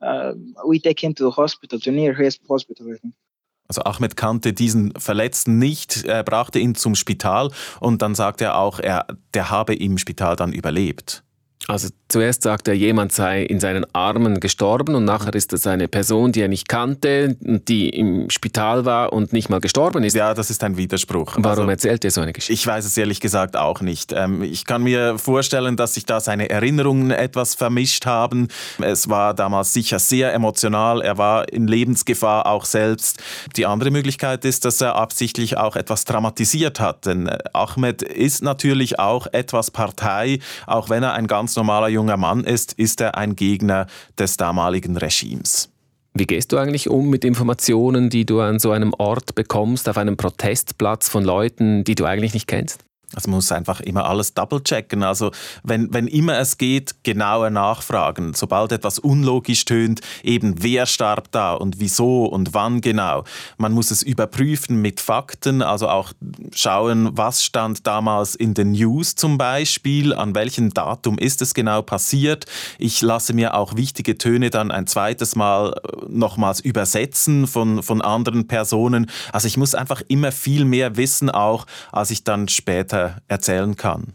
uh, 0.00 0.32
we 0.66 0.80
take 0.80 1.02
him 1.02 1.14
to 1.14 1.24
the 1.24 1.30
hospital, 1.30 1.78
to 1.80 1.90
near 1.90 2.14
his 2.14 2.38
hospital, 2.48 2.86
I 2.92 2.96
think. 2.96 3.14
Also 3.68 3.82
Ahmed 3.84 4.16
kannte 4.16 4.54
diesen 4.54 4.92
Verletzten 4.96 5.58
nicht, 5.58 6.04
er 6.04 6.22
brachte 6.22 6.58
ihn 6.58 6.74
zum 6.74 6.94
Spital 6.94 7.50
und 7.80 8.00
dann 8.00 8.14
sagte 8.14 8.44
er 8.44 8.56
auch, 8.56 8.80
er, 8.80 9.06
der 9.34 9.50
habe 9.50 9.74
im 9.74 9.98
Spital 9.98 10.36
dann 10.36 10.54
überlebt. 10.54 11.22
Also 11.70 11.88
zuerst 12.08 12.44
sagt 12.44 12.66
er, 12.66 12.72
jemand 12.72 13.12
sei 13.12 13.42
in 13.42 13.60
seinen 13.60 13.84
Armen 13.94 14.40
gestorben 14.40 14.94
und 14.94 15.04
nachher 15.04 15.34
ist 15.34 15.52
es 15.52 15.66
eine 15.66 15.86
Person, 15.86 16.32
die 16.32 16.40
er 16.40 16.48
nicht 16.48 16.66
kannte, 16.66 17.36
die 17.40 17.90
im 17.90 18.30
Spital 18.30 18.86
war 18.86 19.12
und 19.12 19.34
nicht 19.34 19.50
mal 19.50 19.60
gestorben 19.60 20.02
ist. 20.02 20.14
Ja, 20.14 20.32
das 20.32 20.48
ist 20.48 20.64
ein 20.64 20.78
Widerspruch. 20.78 21.34
Warum 21.36 21.58
also, 21.58 21.70
erzählt 21.70 22.06
er 22.06 22.10
so 22.10 22.22
eine 22.22 22.32
Geschichte? 22.32 22.54
Ich 22.54 22.66
weiß 22.66 22.86
es 22.86 22.96
ehrlich 22.96 23.20
gesagt 23.20 23.54
auch 23.58 23.82
nicht. 23.82 24.14
Ähm, 24.16 24.42
ich 24.42 24.64
kann 24.64 24.82
mir 24.82 25.18
vorstellen, 25.18 25.76
dass 25.76 25.92
sich 25.92 26.06
da 26.06 26.20
seine 26.20 26.48
Erinnerungen 26.48 27.10
etwas 27.10 27.54
vermischt 27.54 28.06
haben. 28.06 28.48
Es 28.80 29.10
war 29.10 29.34
damals 29.34 29.74
sicher 29.74 29.98
sehr 29.98 30.32
emotional. 30.32 31.02
Er 31.02 31.18
war 31.18 31.52
in 31.52 31.66
Lebensgefahr 31.66 32.46
auch 32.46 32.64
selbst. 32.64 33.22
Die 33.58 33.66
andere 33.66 33.90
Möglichkeit 33.90 34.46
ist, 34.46 34.64
dass 34.64 34.80
er 34.80 34.96
absichtlich 34.96 35.58
auch 35.58 35.76
etwas 35.76 36.06
dramatisiert 36.06 36.80
hat. 36.80 37.04
Denn 37.04 37.28
Ahmed 37.52 38.00
ist 38.00 38.42
natürlich 38.42 38.98
auch 38.98 39.26
etwas 39.32 39.70
Partei, 39.70 40.38
auch 40.66 40.88
wenn 40.88 41.02
er 41.02 41.12
ein 41.12 41.26
ganz 41.26 41.57
normaler 41.58 41.88
junger 41.88 42.16
Mann 42.16 42.44
ist, 42.44 42.72
ist 42.74 43.00
er 43.00 43.16
ein 43.16 43.34
Gegner 43.36 43.86
des 44.16 44.36
damaligen 44.36 44.96
Regimes. 44.96 45.70
Wie 46.14 46.26
gehst 46.26 46.52
du 46.52 46.56
eigentlich 46.56 46.88
um 46.88 47.10
mit 47.10 47.24
Informationen, 47.24 48.10
die 48.10 48.24
du 48.24 48.40
an 48.40 48.58
so 48.58 48.70
einem 48.70 48.94
Ort 48.96 49.34
bekommst, 49.34 49.88
auf 49.88 49.98
einem 49.98 50.16
Protestplatz 50.16 51.08
von 51.08 51.24
Leuten, 51.24 51.84
die 51.84 51.94
du 51.94 52.04
eigentlich 52.04 52.34
nicht 52.34 52.46
kennst? 52.46 52.87
Also 53.14 53.30
man 53.30 53.36
muss 53.36 53.50
einfach 53.52 53.80
immer 53.80 54.04
alles 54.04 54.34
double-checken. 54.34 55.02
Also 55.02 55.30
wenn, 55.62 55.92
wenn 55.94 56.08
immer 56.08 56.38
es 56.38 56.58
geht, 56.58 57.02
genauer 57.04 57.48
nachfragen. 57.48 58.34
Sobald 58.34 58.70
etwas 58.70 58.98
unlogisch 58.98 59.64
tönt, 59.64 60.02
eben 60.22 60.62
wer 60.62 60.84
starb 60.84 61.32
da 61.32 61.54
und 61.54 61.80
wieso 61.80 62.26
und 62.26 62.52
wann 62.52 62.82
genau. 62.82 63.24
Man 63.56 63.72
muss 63.72 63.90
es 63.90 64.02
überprüfen 64.02 64.82
mit 64.82 65.00
Fakten, 65.00 65.62
also 65.62 65.88
auch 65.88 66.12
schauen, 66.52 67.10
was 67.16 67.42
stand 67.42 67.86
damals 67.86 68.34
in 68.34 68.52
den 68.52 68.72
News 68.72 69.14
zum 69.14 69.38
Beispiel, 69.38 70.12
an 70.12 70.34
welchem 70.34 70.74
Datum 70.74 71.16
ist 71.16 71.40
es 71.40 71.54
genau 71.54 71.80
passiert. 71.80 72.44
Ich 72.78 73.00
lasse 73.00 73.32
mir 73.32 73.54
auch 73.54 73.74
wichtige 73.74 74.18
Töne 74.18 74.50
dann 74.50 74.70
ein 74.70 74.86
zweites 74.86 75.34
Mal 75.34 75.72
äh, 75.72 76.04
nochmals 76.08 76.60
übersetzen 76.60 77.46
von, 77.46 77.82
von 77.82 78.02
anderen 78.02 78.48
Personen. 78.48 79.10
Also 79.32 79.48
ich 79.48 79.56
muss 79.56 79.74
einfach 79.74 80.02
immer 80.08 80.30
viel 80.30 80.66
mehr 80.66 80.96
wissen 80.96 81.30
auch, 81.30 81.64
als 81.90 82.10
ich 82.10 82.22
dann 82.22 82.48
später 82.48 82.97
weiter 82.98 83.16
erzählen 83.28 83.76
kann. 83.76 84.12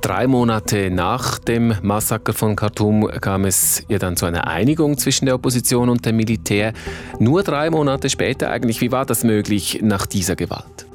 Drei 0.00 0.26
Monate 0.26 0.90
nach 0.90 1.38
dem 1.38 1.74
Massaker 1.80 2.32
von 2.32 2.56
Khartoum 2.56 3.08
kam 3.20 3.44
es 3.44 3.84
ja 3.88 3.98
dann 3.98 4.16
zu 4.16 4.26
einer 4.26 4.46
Einigung 4.48 4.98
zwischen 4.98 5.26
der 5.26 5.36
Opposition 5.36 5.88
und 5.88 6.04
dem 6.04 6.16
Militär. 6.16 6.72
Nur 7.18 7.44
drei 7.44 7.70
Monate 7.70 8.10
später 8.10 8.50
eigentlich, 8.50 8.80
wie 8.80 8.90
war 8.90 9.06
das 9.06 9.22
möglich 9.22 9.80
nach 9.80 10.06
dieser 10.06 10.36
Gewalt? 10.36 10.86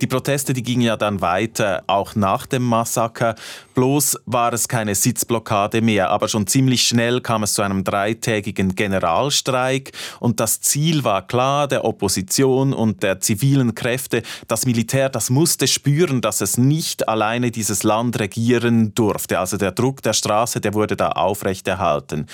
Die 0.00 0.06
Proteste, 0.06 0.54
die 0.54 0.62
gingen 0.62 0.80
ja 0.80 0.96
dann 0.96 1.20
weiter, 1.20 1.82
auch 1.86 2.14
nach 2.14 2.46
dem 2.46 2.62
Massaker. 2.62 3.34
Bloß 3.74 4.18
war 4.24 4.52
es 4.54 4.66
keine 4.66 4.94
Sitzblockade 4.94 5.82
mehr, 5.82 6.10
aber 6.10 6.28
schon 6.28 6.46
ziemlich 6.46 6.82
schnell 6.82 7.20
kam 7.20 7.42
es 7.42 7.52
zu 7.52 7.60
einem 7.60 7.84
dreitägigen 7.84 8.74
Generalstreik 8.74 9.92
und 10.18 10.40
das 10.40 10.62
Ziel 10.62 11.04
war 11.04 11.26
klar, 11.26 11.68
der 11.68 11.84
Opposition 11.84 12.72
und 12.72 13.02
der 13.02 13.20
zivilen 13.20 13.74
Kräfte, 13.74 14.22
das 14.48 14.64
Militär, 14.64 15.10
das 15.10 15.28
musste 15.28 15.66
spüren, 15.66 16.22
dass 16.22 16.40
es 16.40 16.56
nicht 16.56 17.08
alleine 17.08 17.50
dieses 17.50 17.82
Land 17.82 18.18
regieren 18.20 18.94
durfte. 18.94 19.38
Also 19.38 19.58
der 19.58 19.72
Druck 19.72 20.02
der 20.02 20.14
Straße, 20.14 20.62
der 20.62 20.72
wurde 20.72 20.96
da 20.96 21.10
aufrechterhalten. 21.10 22.26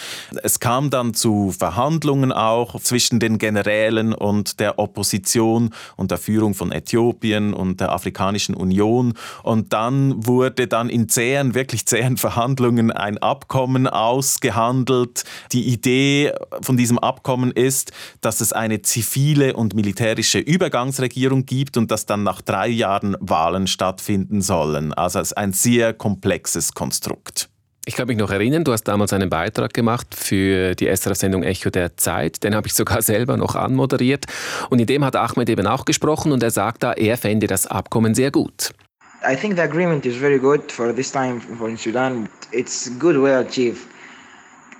Es 0.42 0.60
kam 0.60 0.90
dann 0.90 1.14
zu 1.14 1.50
Verhandlungen 1.50 2.30
auch 2.30 2.80
zwischen 2.80 3.18
den 3.18 3.38
Generälen 3.38 4.14
und 4.14 4.60
der 4.60 4.78
Opposition 4.78 5.70
und 5.96 6.12
der 6.12 6.18
Führung 6.18 6.54
von 6.54 6.70
Äthiopien 6.70 7.55
und 7.56 7.80
der 7.80 7.92
Afrikanischen 7.92 8.54
Union 8.54 9.14
und 9.42 9.72
dann 9.72 10.26
wurde 10.26 10.66
dann 10.66 10.88
in 10.88 11.08
zähen, 11.08 11.54
wirklich 11.54 11.86
zähen 11.86 12.16
Verhandlungen 12.16 12.92
ein 12.92 13.18
Abkommen 13.18 13.86
ausgehandelt. 13.86 15.24
Die 15.52 15.64
Idee 15.68 16.32
von 16.60 16.76
diesem 16.76 16.98
Abkommen 16.98 17.50
ist, 17.50 17.92
dass 18.20 18.40
es 18.40 18.52
eine 18.52 18.82
zivile 18.82 19.54
und 19.54 19.74
militärische 19.74 20.38
Übergangsregierung 20.38 21.46
gibt 21.46 21.76
und 21.76 21.90
dass 21.90 22.06
dann 22.06 22.22
nach 22.22 22.42
drei 22.42 22.68
Jahren 22.68 23.16
Wahlen 23.20 23.66
stattfinden 23.66 24.42
sollen. 24.42 24.92
Also 24.92 25.18
es 25.20 25.28
ist 25.28 25.36
ein 25.36 25.52
sehr 25.52 25.92
komplexes 25.92 26.72
Konstrukt. 26.72 27.48
Ich 27.88 27.94
kann 27.94 28.08
mich 28.08 28.16
noch 28.16 28.32
erinnern, 28.32 28.64
du 28.64 28.72
hast 28.72 28.82
damals 28.82 29.12
einen 29.12 29.30
Beitrag 29.30 29.72
gemacht 29.72 30.08
für 30.12 30.74
die 30.74 30.88
SRF-Sendung 30.88 31.44
Echo 31.44 31.70
der 31.70 31.96
Zeit. 31.96 32.42
Den 32.42 32.56
habe 32.56 32.66
ich 32.66 32.74
sogar 32.74 33.00
selber 33.12 33.36
noch 33.36 33.54
anmoderiert. 33.54 34.26
Und 34.70 34.80
in 34.80 34.86
dem 34.86 35.04
hat 35.04 35.14
Ahmed 35.14 35.48
eben 35.48 35.68
auch 35.68 35.84
gesprochen 35.84 36.32
und 36.32 36.42
er 36.42 36.50
sagt 36.50 36.82
da, 36.82 36.94
er 36.94 37.16
fände 37.16 37.46
das 37.46 37.68
Abkommen 37.68 38.16
sehr 38.16 38.32
gut. 38.32 38.74
I 39.22 39.36
think 39.36 39.54
the 39.54 39.62
agreement 39.62 40.04
is 40.04 40.16
very 40.16 40.36
good 40.36 40.72
for 40.72 40.92
this 40.92 41.12
time 41.12 41.40
for 41.40 41.68
in 41.68 41.76
Sudan. 41.76 42.28
It's 42.50 42.90
good, 42.98 43.16
well 43.22 43.46
achieved. 43.46 43.86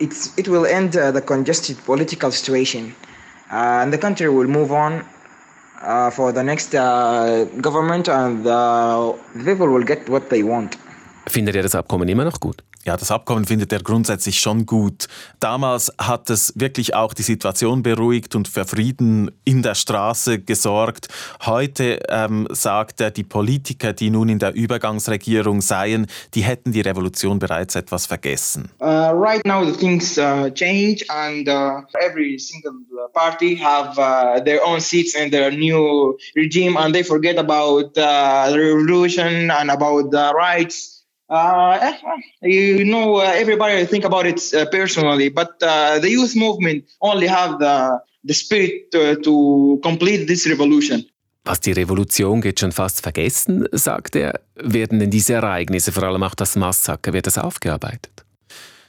It's, 0.01 0.37
it 0.37 0.49
will 0.49 0.67
end 0.67 0.97
uh, 0.97 1.13
the 1.13 1.21
congested 1.21 1.77
political 1.87 2.33
situation, 2.33 2.93
uh, 3.53 3.83
and 3.83 3.93
the 3.93 3.99
country 3.99 4.29
will 4.29 4.49
move 4.49 4.73
on 4.73 5.05
uh, 5.81 6.11
for 6.11 6.33
the 6.33 6.43
next 6.43 6.75
uh, 6.75 7.45
government, 7.61 8.09
and 8.09 8.45
the 8.45 9.15
people 9.45 9.69
will 9.69 9.85
get 9.85 10.09
what 10.09 10.29
they 10.29 10.43
want. 10.43 10.77
Findet 11.29 11.55
ihr 11.55 11.63
das 11.63 11.75
Abkommen 11.75 12.09
immer 12.09 12.25
noch 12.25 12.39
gut? 12.41 12.63
Ja, 12.87 12.97
das 12.97 13.11
Abkommen 13.11 13.45
findet 13.45 13.73
er 13.73 13.83
grundsätzlich 13.83 14.39
schon 14.39 14.65
gut. 14.65 15.09
Damals 15.41 15.93
hat 15.99 16.31
es 16.31 16.53
wirklich 16.55 16.95
auch 16.95 17.15
die 17.15 17.23
Situation 17.23 17.83
beruhigt 17.83 18.37
und 18.37 18.47
für 18.47 18.65
Frieden 18.65 19.33
in 19.45 19.65
der 19.65 19.75
Straße 19.75 20.39
gesorgt. 20.39 21.09
Heute 21.45 21.99
ähm, 22.09 22.47
sagt 22.53 23.01
er, 23.01 23.11
die 23.11 23.25
Politiker, 23.25 23.93
die 23.93 24.09
nun 24.11 24.29
in 24.29 24.39
der 24.39 24.55
Übergangsregierung 24.55 25.63
seien, 25.63 26.07
die 26.35 26.43
hätten 26.43 26.71
die 26.71 26.81
Revolution 26.81 27.41
bereits 27.41 27.75
etwas 27.75 28.07
vergessen. 28.07 28.71
Uh, 28.81 29.11
right 29.13 29.45
now 29.45 29.65
the 29.65 29.77
things 29.77 30.17
uh, 30.17 30.49
change 30.55 31.05
and 31.09 31.49
uh, 31.49 31.81
every 32.09 32.39
single 32.39 32.71
party 33.13 33.57
have 33.57 33.99
uh, 33.99 34.41
their 34.45 34.65
own 34.65 34.81
seats 34.81 35.17
in 35.17 35.33
their 35.33 35.51
new 35.51 36.17
regime 36.37 36.77
and 36.77 36.95
they 36.95 37.03
forget 37.03 37.37
about 37.37 37.99
uh, 37.99 38.49
the 38.49 38.57
revolution 38.57 39.51
and 39.51 39.73
about 39.73 40.13
the 40.13 40.33
rights. 40.33 40.96
Uh, 41.29 41.79
eh, 41.81 41.97
you 42.43 42.85
know, 42.85 43.17
uh, 43.17 43.33
everybody 43.35 43.85
think 43.87 44.05
about 44.05 44.27
it 44.27 44.41
uh, 44.55 44.65
personally, 44.71 45.29
but 45.29 45.61
uh, 45.63 45.99
the 45.99 46.09
youth 46.09 46.37
movement 46.37 46.85
only 47.01 47.27
have 47.27 47.59
the, 47.59 48.01
the 48.25 48.35
spirit 48.35 48.91
to, 48.93 49.17
to 49.17 49.81
complete 49.83 50.27
this 50.27 50.47
revolution. 50.47 51.05
Was 51.45 51.61
die 51.61 51.73
Revolution 51.73 52.41
geht 52.41 52.59
schon 52.59 52.73
fast 52.73 53.03
vergessen, 53.03 53.69
sagt 53.71 54.17
er. 54.17 54.41
Werden 54.57 54.99
denn 54.99 55.11
diese 55.11 55.35
Ereignisse, 55.35 55.93
vor 55.93 56.03
allem 56.03 56.25
auch 56.25 56.35
das 56.35 56.57
Massaker, 56.57 57.13
wird 57.13 57.29
das 57.29 57.39
aufgearbeitet? 57.39 58.26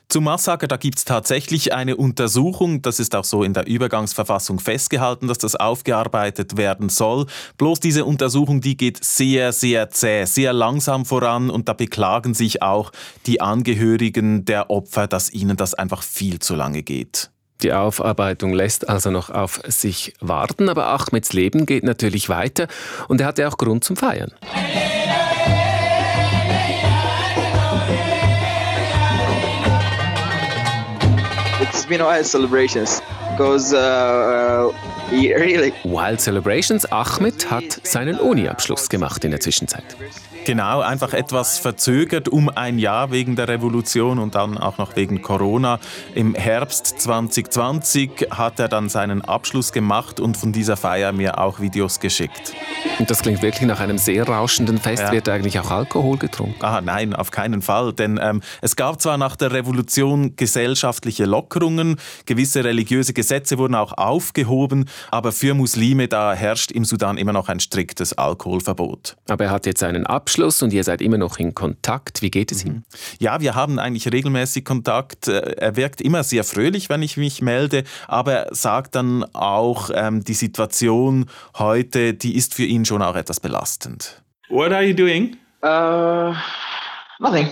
Zum 0.09 0.23
Massaker, 0.23 0.67
da 0.67 0.77
gibt 0.77 0.99
es 0.99 1.05
tatsächlich 1.05 1.73
eine 1.73 1.97
Untersuchung. 1.97 2.81
Das 2.81 2.97
ist 2.99 3.13
auch 3.13 3.25
so 3.25 3.43
in 3.43 3.53
der 3.53 3.67
Übergangsverfassung 3.67 4.59
festgehalten, 4.59 5.27
dass 5.27 5.37
das 5.37 5.55
aufgearbeitet 5.57 6.55
werden 6.55 6.87
soll. 6.87 7.25
Bloß 7.57 7.81
diese 7.81 8.05
Untersuchung, 8.05 8.61
die 8.61 8.77
geht 8.77 9.03
sehr, 9.03 9.51
sehr 9.51 9.89
zäh, 9.89 10.23
sehr 10.23 10.53
langsam 10.53 11.05
voran 11.05 11.49
und 11.49 11.67
da 11.67 11.73
beklagen 11.73 12.33
sich 12.33 12.61
auch 12.61 12.93
die 13.25 13.41
Angehörigen 13.41 14.45
der 14.45 14.69
Opfer, 14.69 15.07
dass 15.07 15.29
ihnen 15.29 15.57
das 15.57 15.73
einfach 15.73 16.03
viel 16.03 16.39
zu 16.39 16.55
lange 16.55 16.83
geht. 16.83 17.29
Die 17.61 17.73
Aufarbeitung 17.73 18.53
lässt 18.53 18.87
also 18.87 19.11
noch 19.11 19.29
auf 19.29 19.59
sich 19.67 20.13
warten, 20.21 20.69
aber 20.69 20.87
Ahmeds 20.87 21.33
Leben 21.33 21.65
geht 21.65 21.83
natürlich 21.83 22.29
weiter 22.29 22.67
und 23.09 23.19
er 23.19 23.27
hatte 23.27 23.45
auch 23.47 23.57
Grund 23.57 23.83
zum 23.83 23.97
Feiern. 23.97 24.31
Been 31.86 32.01
wild 32.01 32.25
celebrations 32.25 33.01
because 33.29 33.74
uh, 33.74 33.77
uh 33.77 34.72
really. 34.72 34.97
Wild 35.09 36.19
Celebrations. 36.19 36.85
Ahmed 36.91 37.49
hat 37.49 37.79
seinen 37.83 38.19
Uni-Abschluss 38.19 38.89
gemacht 38.89 39.23
in 39.23 39.31
der 39.31 39.39
Zwischenzeit. 39.39 39.95
Genau, 40.47 40.79
einfach 40.79 41.13
etwas 41.13 41.57
verzögert 41.57 42.29
um 42.29 42.47
ein 42.47 42.79
Jahr 42.79 43.11
wegen 43.11 43.35
der 43.35 43.49
Revolution 43.49 44.17
und 44.17 44.35
dann 44.35 44.57
auch 44.57 44.77
noch 44.77 44.95
wegen 44.95 45.21
Corona. 45.21 45.79
Im 46.15 46.35
Herbst 46.35 47.01
2020 47.01 48.29
hat 48.31 48.57
er 48.57 48.69
dann 48.69 48.87
seinen 48.87 49.21
Abschluss 49.23 49.73
gemacht 49.73 50.21
und 50.21 50.37
von 50.37 50.53
dieser 50.53 50.77
Feier 50.77 51.11
mir 51.11 51.39
auch 51.39 51.59
Videos 51.59 51.99
geschickt. 51.99 52.53
Und 52.97 53.09
das 53.09 53.21
klingt 53.21 53.41
wirklich 53.41 53.67
nach 53.67 53.81
einem 53.81 53.97
sehr 53.97 54.25
rauschenden 54.25 54.77
Fest. 54.77 55.03
Ja. 55.03 55.11
Wird 55.11 55.27
eigentlich 55.27 55.59
auch 55.59 55.69
Alkohol 55.69 56.17
getrunken? 56.17 56.63
Ah, 56.63 56.79
nein, 56.79 57.13
auf 57.13 57.29
keinen 57.31 57.61
Fall. 57.61 57.91
Denn 57.91 58.17
ähm, 58.21 58.41
es 58.61 58.77
gab 58.77 59.01
zwar 59.01 59.17
nach 59.17 59.35
der 59.35 59.51
Revolution 59.51 60.37
gesellschaftliche 60.37 61.25
Lockerungen, 61.25 61.97
gewisse 62.25 62.63
religiöse 62.63 63.11
Gesetze 63.11 63.57
wurden 63.57 63.75
auch 63.75 63.97
aufgehoben, 63.97 64.85
aber 65.12 65.32
für 65.32 65.54
Muslime 65.54 66.08
da 66.08 66.34
herrscht 66.34 66.72
im 66.72 66.86
Sudan 66.86 67.18
immer 67.18 67.34
noch 67.34 67.50
ein 67.50 67.60
striktes 67.60 68.13
Alkoholverbot. 68.13 69.16
Aber 69.27 69.46
er 69.46 69.51
hat 69.51 69.66
jetzt 69.66 69.84
einen 69.84 70.06
Abschluss 70.06 70.62
und 70.62 70.74
ihr 70.74 70.84
seid 70.84 71.01
immer 71.01 71.18
noch 71.18 71.38
in 71.38 71.54
Kontakt. 71.54 72.22
Wie 72.22 72.32
geht 72.32 72.51
es 72.51 72.63
ihm? 72.63 72.84
Ja, 73.20 73.42
wir 73.42 73.56
haben 73.56 73.80
eigentlich 73.80 74.12
regelmäßig 74.12 74.66
Kontakt. 74.66 75.27
Äh, 75.27 75.56
er 75.58 75.75
wirkt 75.75 76.01
immer 76.01 76.24
sehr 76.24 76.44
fröhlich, 76.44 76.89
wenn 76.89 77.01
ich 77.01 77.18
mich 77.18 77.42
melde, 77.42 77.84
aber 78.08 78.34
er 78.34 78.56
sagt 78.56 78.96
dann 78.96 79.24
auch, 79.34 79.89
ähm, 79.94 80.24
die 80.24 80.34
Situation 80.34 81.25
heute, 81.58 82.13
die 82.13 82.36
ist 82.36 82.54
für 82.54 82.63
ihn 82.63 82.86
schon 82.86 83.01
auch 83.01 83.16
etwas 83.16 83.39
belastend. 83.39 84.22
What 84.50 84.72
are 84.72 84.84
you 84.84 84.94
doing? 84.94 85.38
Uh, 85.63 86.34
nothing. 87.20 87.50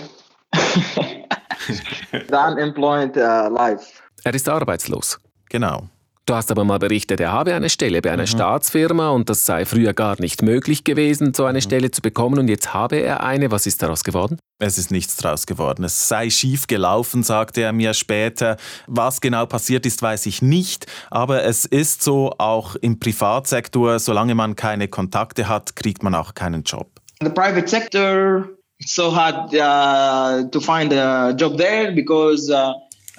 The 2.12 2.32
unemployed 2.32 3.16
uh, 3.16 3.48
life. 3.50 4.02
Er 4.24 4.34
ist 4.34 4.48
arbeitslos. 4.48 5.18
Genau. 5.50 5.88
Du 6.26 6.34
hast 6.34 6.50
aber 6.50 6.64
mal 6.64 6.80
berichtet, 6.80 7.20
er 7.20 7.30
habe 7.30 7.54
eine 7.54 7.70
Stelle 7.70 8.02
bei 8.02 8.10
einer 8.10 8.24
mhm. 8.24 8.26
Staatsfirma 8.26 9.10
und 9.10 9.30
das 9.30 9.46
sei 9.46 9.64
früher 9.64 9.94
gar 9.94 10.20
nicht 10.20 10.42
möglich 10.42 10.82
gewesen, 10.82 11.32
so 11.32 11.44
eine 11.44 11.58
mhm. 11.58 11.62
Stelle 11.62 11.92
zu 11.92 12.02
bekommen 12.02 12.40
und 12.40 12.48
jetzt 12.48 12.74
habe 12.74 12.96
er 12.96 13.22
eine. 13.22 13.52
Was 13.52 13.64
ist 13.64 13.80
daraus 13.80 14.02
geworden? 14.02 14.40
Es 14.58 14.76
ist 14.76 14.90
nichts 14.90 15.16
daraus 15.16 15.46
geworden. 15.46 15.84
Es 15.84 16.08
sei 16.08 16.28
schief 16.28 16.66
gelaufen, 16.66 17.22
sagte 17.22 17.60
er 17.60 17.72
mir 17.72 17.94
später. 17.94 18.56
Was 18.88 19.20
genau 19.20 19.46
passiert 19.46 19.86
ist, 19.86 20.02
weiß 20.02 20.26
ich 20.26 20.42
nicht. 20.42 20.86
Aber 21.12 21.44
es 21.44 21.64
ist 21.64 22.02
so, 22.02 22.32
auch 22.38 22.74
im 22.74 22.98
Privatsektor, 22.98 24.00
solange 24.00 24.34
man 24.34 24.56
keine 24.56 24.88
Kontakte 24.88 25.48
hat, 25.48 25.76
kriegt 25.76 26.02
man 26.02 26.16
auch 26.16 26.34
keinen 26.34 26.64
Job. 26.64 26.88
The 27.22 27.30
private 27.30 27.68
sector, 27.68 28.48
it's 28.78 28.96
so 28.96 29.14
hard 29.14 29.54
uh, 29.54 30.50
to 30.50 30.58
find 30.58 30.92
a 30.92 31.30
job 31.30 31.56
there 31.56 31.92
because 31.92 32.50
uh 32.52 32.72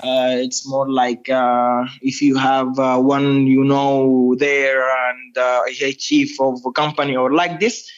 Uh, 0.03 0.37
it's 0.37 0.67
more 0.67 0.89
like 0.89 1.27
uh, 1.29 1.85
if 2.01 2.21
you 2.21 2.37
have 2.37 2.77
uh, 2.77 2.97
one 2.97 3.47
you 3.47 3.63
know 3.63 4.35
there 4.37 4.83
and 5.09 5.37
uh, 5.37 5.61
a 5.81 5.93
chief 5.93 6.39
of 6.39 6.59
a 6.65 6.71
company 6.71 7.15
or 7.15 7.33
like 7.33 7.59
this, 7.59 7.89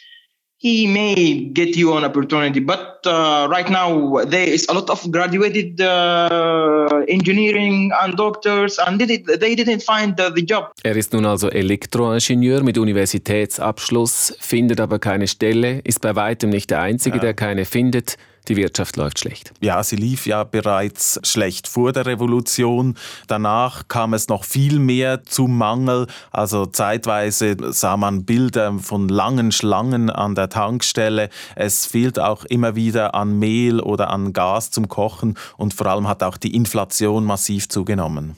he 0.60 0.88
may 0.88 1.46
get 1.54 1.76
you 1.76 1.96
an 1.98 2.04
opportunity. 2.04 2.60
But 2.60 3.06
uh, 3.06 3.48
right 3.50 3.70
now 3.70 4.24
there 4.26 4.48
is 4.48 4.68
a 4.70 4.74
lot 4.74 4.90
of 4.90 5.10
graduated 5.12 5.82
uh, 5.82 7.04
engineering 7.08 7.92
and 8.02 8.16
doctors, 8.16 8.78
and 8.78 9.00
they, 9.00 9.06
did, 9.06 9.26
they 9.40 9.56
didn't 9.56 9.84
find 9.84 10.16
the, 10.18 10.30
the 10.30 10.46
job. 10.46 10.72
Er 10.84 10.96
ist 10.96 11.14
nun 11.14 11.26
also 11.26 11.50
Elektroingenieur 11.50 12.62
mit 12.64 12.78
Universitätsabschluss, 12.78 14.36
findet 14.40 14.80
aber 14.82 15.00
keine 15.00 15.28
Stelle, 15.28 15.80
ist 15.84 16.02
bei 16.02 16.16
weitem 16.16 16.50
nicht 16.50 16.70
der 16.70 16.82
Einzige, 16.82 17.18
ja. 17.18 17.22
der 17.22 17.34
keine 17.34 17.66
findet. 17.66 18.18
Die 18.50 18.56
Wirtschaft 18.56 18.98
läuft 18.98 19.20
schlecht. 19.20 19.54
Ja, 19.62 19.84
sie 19.84 19.96
lief 19.96 20.26
ja 20.26 20.44
bereits 20.44 21.20
schlecht 21.24 21.68
vor 21.68 21.94
der 21.94 22.08
Revolution. 22.08 22.98
Danach 23.28 23.88
kam 23.88 24.16
es 24.16 24.28
noch 24.28 24.44
viel 24.44 24.80
mehr 24.80 25.24
zum 25.24 25.56
Mangel. 25.56 26.08
Also 26.32 26.66
zeitweise 26.66 27.56
sah 27.72 27.96
man 27.96 28.26
Bilder 28.26 28.80
von 28.80 29.08
langen 29.08 29.52
Schlangen 29.52 30.10
an 30.10 30.34
der 30.34 30.50
Tankstelle. 30.50 31.30
Es 31.56 31.86
fehlt 31.86 32.18
auch 32.18 32.44
immer 32.46 32.76
wieder 32.76 33.14
an 33.14 33.38
Mehl 33.38 33.80
oder 33.82 34.10
an 34.10 34.34
Gas 34.34 34.72
zum 34.72 34.88
Kochen 34.88 35.38
und 35.58 35.76
vor 35.76 35.86
allem 35.86 36.08
hat 36.08 36.24
auch 36.24 36.38
die 36.38 36.56
Inflation 36.56 37.26
massiv 37.26 37.70
zugenommen. 37.70 38.36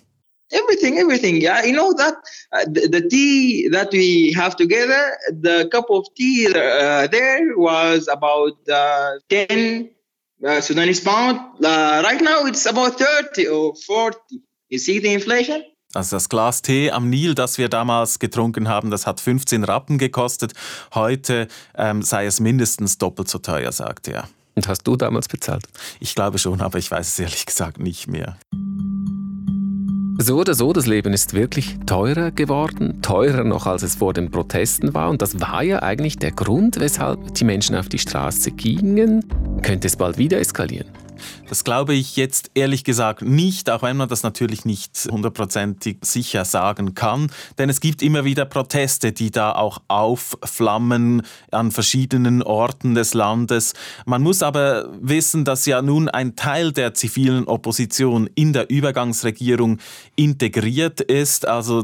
everything 0.53 0.97
everything 0.97 1.41
yeah 1.41 1.63
you 1.63 1.71
know 1.71 1.93
that 1.93 2.15
uh, 2.51 2.65
the, 2.65 2.85
the, 2.87 3.07
tea 3.07 3.69
that 3.69 3.89
we 3.93 4.33
have 4.35 4.57
together 4.57 5.17
the 5.39 5.69
cup 5.71 5.85
of 5.89 6.05
tea 6.15 6.47
uh, 6.47 7.07
there 7.07 7.55
was 7.55 8.09
about 8.09 8.57
uh, 8.69 9.13
10 9.29 9.89
uh, 10.43 10.61
Sudanese 10.61 11.03
pound. 11.03 11.39
Uh, 11.59 12.01
right 12.03 12.21
now 12.21 12.45
it's 12.45 12.65
about 12.65 12.97
30 12.97 13.47
or 13.47 13.75
40. 13.75 14.41
You 14.69 14.79
see 14.79 14.99
the 14.99 15.13
inflation? 15.13 15.63
Also 15.93 16.15
das 16.15 16.29
Glas 16.29 16.61
Tee 16.61 16.89
am 16.89 17.09
Nil, 17.09 17.35
das 17.35 17.57
wir 17.57 17.67
damals 17.67 18.19
getrunken 18.19 18.69
haben, 18.69 18.91
das 18.91 19.05
hat 19.05 19.19
15 19.19 19.65
Rappen 19.65 19.97
gekostet. 19.97 20.53
Heute 20.93 21.47
ähm, 21.75 22.01
sei 22.01 22.25
es 22.25 22.39
mindestens 22.39 22.97
doppelt 22.97 23.27
so 23.27 23.39
teuer, 23.39 23.71
sagt 23.73 24.07
er. 24.07 24.29
Und 24.55 24.67
hast 24.67 24.83
du 24.83 24.95
damals 24.95 25.27
bezahlt? 25.27 25.65
Ich 25.99 26.15
glaube 26.15 26.37
schon, 26.37 26.61
aber 26.61 26.77
ich 26.77 26.89
weiß 26.89 27.07
es 27.07 27.19
ehrlich 27.19 27.45
gesagt 27.45 27.79
nicht 27.79 28.07
mehr. 28.07 28.37
So 30.23 30.37
oder 30.37 30.53
so, 30.53 30.71
das 30.71 30.85
Leben 30.85 31.13
ist 31.13 31.33
wirklich 31.33 31.77
teurer 31.87 32.29
geworden, 32.29 33.01
teurer 33.01 33.43
noch 33.43 33.65
als 33.65 33.81
es 33.81 33.95
vor 33.95 34.13
den 34.13 34.29
Protesten 34.29 34.93
war. 34.93 35.09
Und 35.09 35.23
das 35.23 35.39
war 35.41 35.63
ja 35.63 35.81
eigentlich 35.81 36.19
der 36.19 36.29
Grund, 36.29 36.79
weshalb 36.79 37.33
die 37.33 37.43
Menschen 37.43 37.75
auf 37.75 37.89
die 37.89 37.97
Straße 37.97 38.51
gingen. 38.51 39.25
Könnte 39.63 39.87
es 39.87 39.95
bald 39.95 40.19
wieder 40.19 40.39
eskalieren? 40.39 40.85
Das 41.47 41.63
glaube 41.63 41.93
ich 41.93 42.15
jetzt 42.15 42.51
ehrlich 42.53 42.83
gesagt 42.83 43.21
nicht, 43.21 43.69
auch 43.69 43.81
wenn 43.81 43.97
man 43.97 44.09
das 44.09 44.23
natürlich 44.23 44.65
nicht 44.65 45.07
hundertprozentig 45.11 45.97
sicher 46.01 46.45
sagen 46.45 46.95
kann. 46.95 47.31
Denn 47.57 47.69
es 47.69 47.79
gibt 47.79 48.01
immer 48.01 48.25
wieder 48.25 48.45
Proteste, 48.45 49.11
die 49.11 49.31
da 49.31 49.53
auch 49.53 49.79
aufflammen 49.87 51.23
an 51.51 51.71
verschiedenen 51.71 52.43
Orten 52.43 52.95
des 52.95 53.13
Landes. 53.13 53.73
Man 54.05 54.21
muss 54.21 54.43
aber 54.43 54.89
wissen, 55.01 55.45
dass 55.45 55.65
ja 55.65 55.81
nun 55.81 56.09
ein 56.09 56.35
Teil 56.35 56.71
der 56.71 56.93
zivilen 56.93 57.45
Opposition 57.45 58.29
in 58.35 58.53
der 58.53 58.69
Übergangsregierung 58.69 59.79
integriert 60.15 61.01
ist. 61.01 61.47
Also 61.47 61.83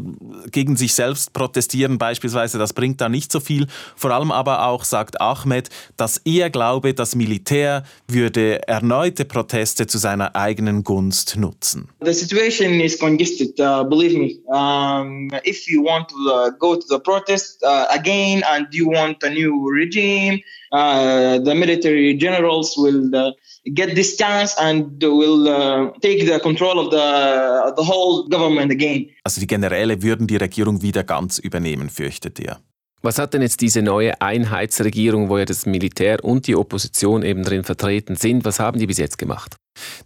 gegen 0.51 0.75
sich 0.77 0.93
selbst 0.93 1.33
protestieren 1.33 1.97
beispielsweise, 1.97 2.57
das 2.57 2.73
bringt 2.73 3.01
da 3.01 3.09
nicht 3.09 3.31
so 3.31 3.39
viel. 3.39 3.67
Vor 3.95 4.11
allem 4.11 4.31
aber 4.31 4.65
auch 4.65 4.83
sagt 4.83 5.21
Ahmed, 5.21 5.69
dass 5.97 6.17
er 6.17 6.49
glaube, 6.49 6.93
das 6.93 7.15
Militär 7.15 7.83
würde 8.07 8.67
erneute 8.67 9.25
Proteste 9.27 9.87
zu 9.87 9.97
seiner 9.97 10.35
eigenen 10.35 10.83
Gunst 10.83 11.37
nutzen. 11.37 11.89
The 12.03 12.13
situation 12.13 12.79
is 12.79 12.97
congested, 12.97 13.59
uh, 13.59 13.83
believe 13.83 14.17
me. 14.17 14.39
Um, 14.47 15.29
if 15.43 15.67
you 15.67 15.83
want 15.83 16.09
to 16.09 16.15
uh, 16.15 16.49
go 16.57 16.75
to 16.75 16.87
the 16.87 16.99
protest 16.99 17.63
uh, 17.63 17.85
again 17.89 18.43
and 18.51 18.67
you 18.71 18.87
want 18.87 19.23
a 19.23 19.29
new 19.29 19.69
regime, 19.69 20.41
uh, 20.71 21.39
the 21.39 21.53
military 21.53 22.17
generals 22.17 22.75
will 22.77 23.15
uh, 23.15 23.31
get 23.73 23.95
this 23.95 24.17
chance 24.17 24.55
and 24.59 25.01
will 25.01 25.47
uh, 25.47 25.91
take 26.01 26.25
the 26.25 26.39
control 26.39 26.79
of 26.79 26.91
the, 26.91 27.73
the 27.75 27.83
whole 27.83 28.27
government 28.27 28.71
again. 28.71 29.09
Also 29.23 29.39
die 29.39 29.47
Generäle 29.47 30.01
würden 30.01 30.27
die 30.27 30.37
Regierung 30.37 30.81
wieder 30.81 31.03
ganz 31.03 31.37
übernehmen, 31.37 31.89
fürchtet 31.89 32.39
er. 32.39 32.59
Was 33.01 33.19
hat 33.19 33.33
denn 33.33 33.41
jetzt 33.41 33.61
diese 33.61 33.81
neue 33.81 34.19
Einheitsregierung, 34.21 35.29
wo 35.29 35.37
ja 35.37 35.45
das 35.45 35.65
Militär 35.65 36.23
und 36.23 36.47
die 36.47 36.55
Opposition 36.55 37.23
eben 37.23 37.43
drin 37.43 37.63
vertreten 37.63 38.15
sind, 38.15 38.43
was 38.43 38.59
haben 38.59 38.79
die 38.79 38.87
bis 38.87 38.97
jetzt 38.97 39.17
gemacht? 39.17 39.55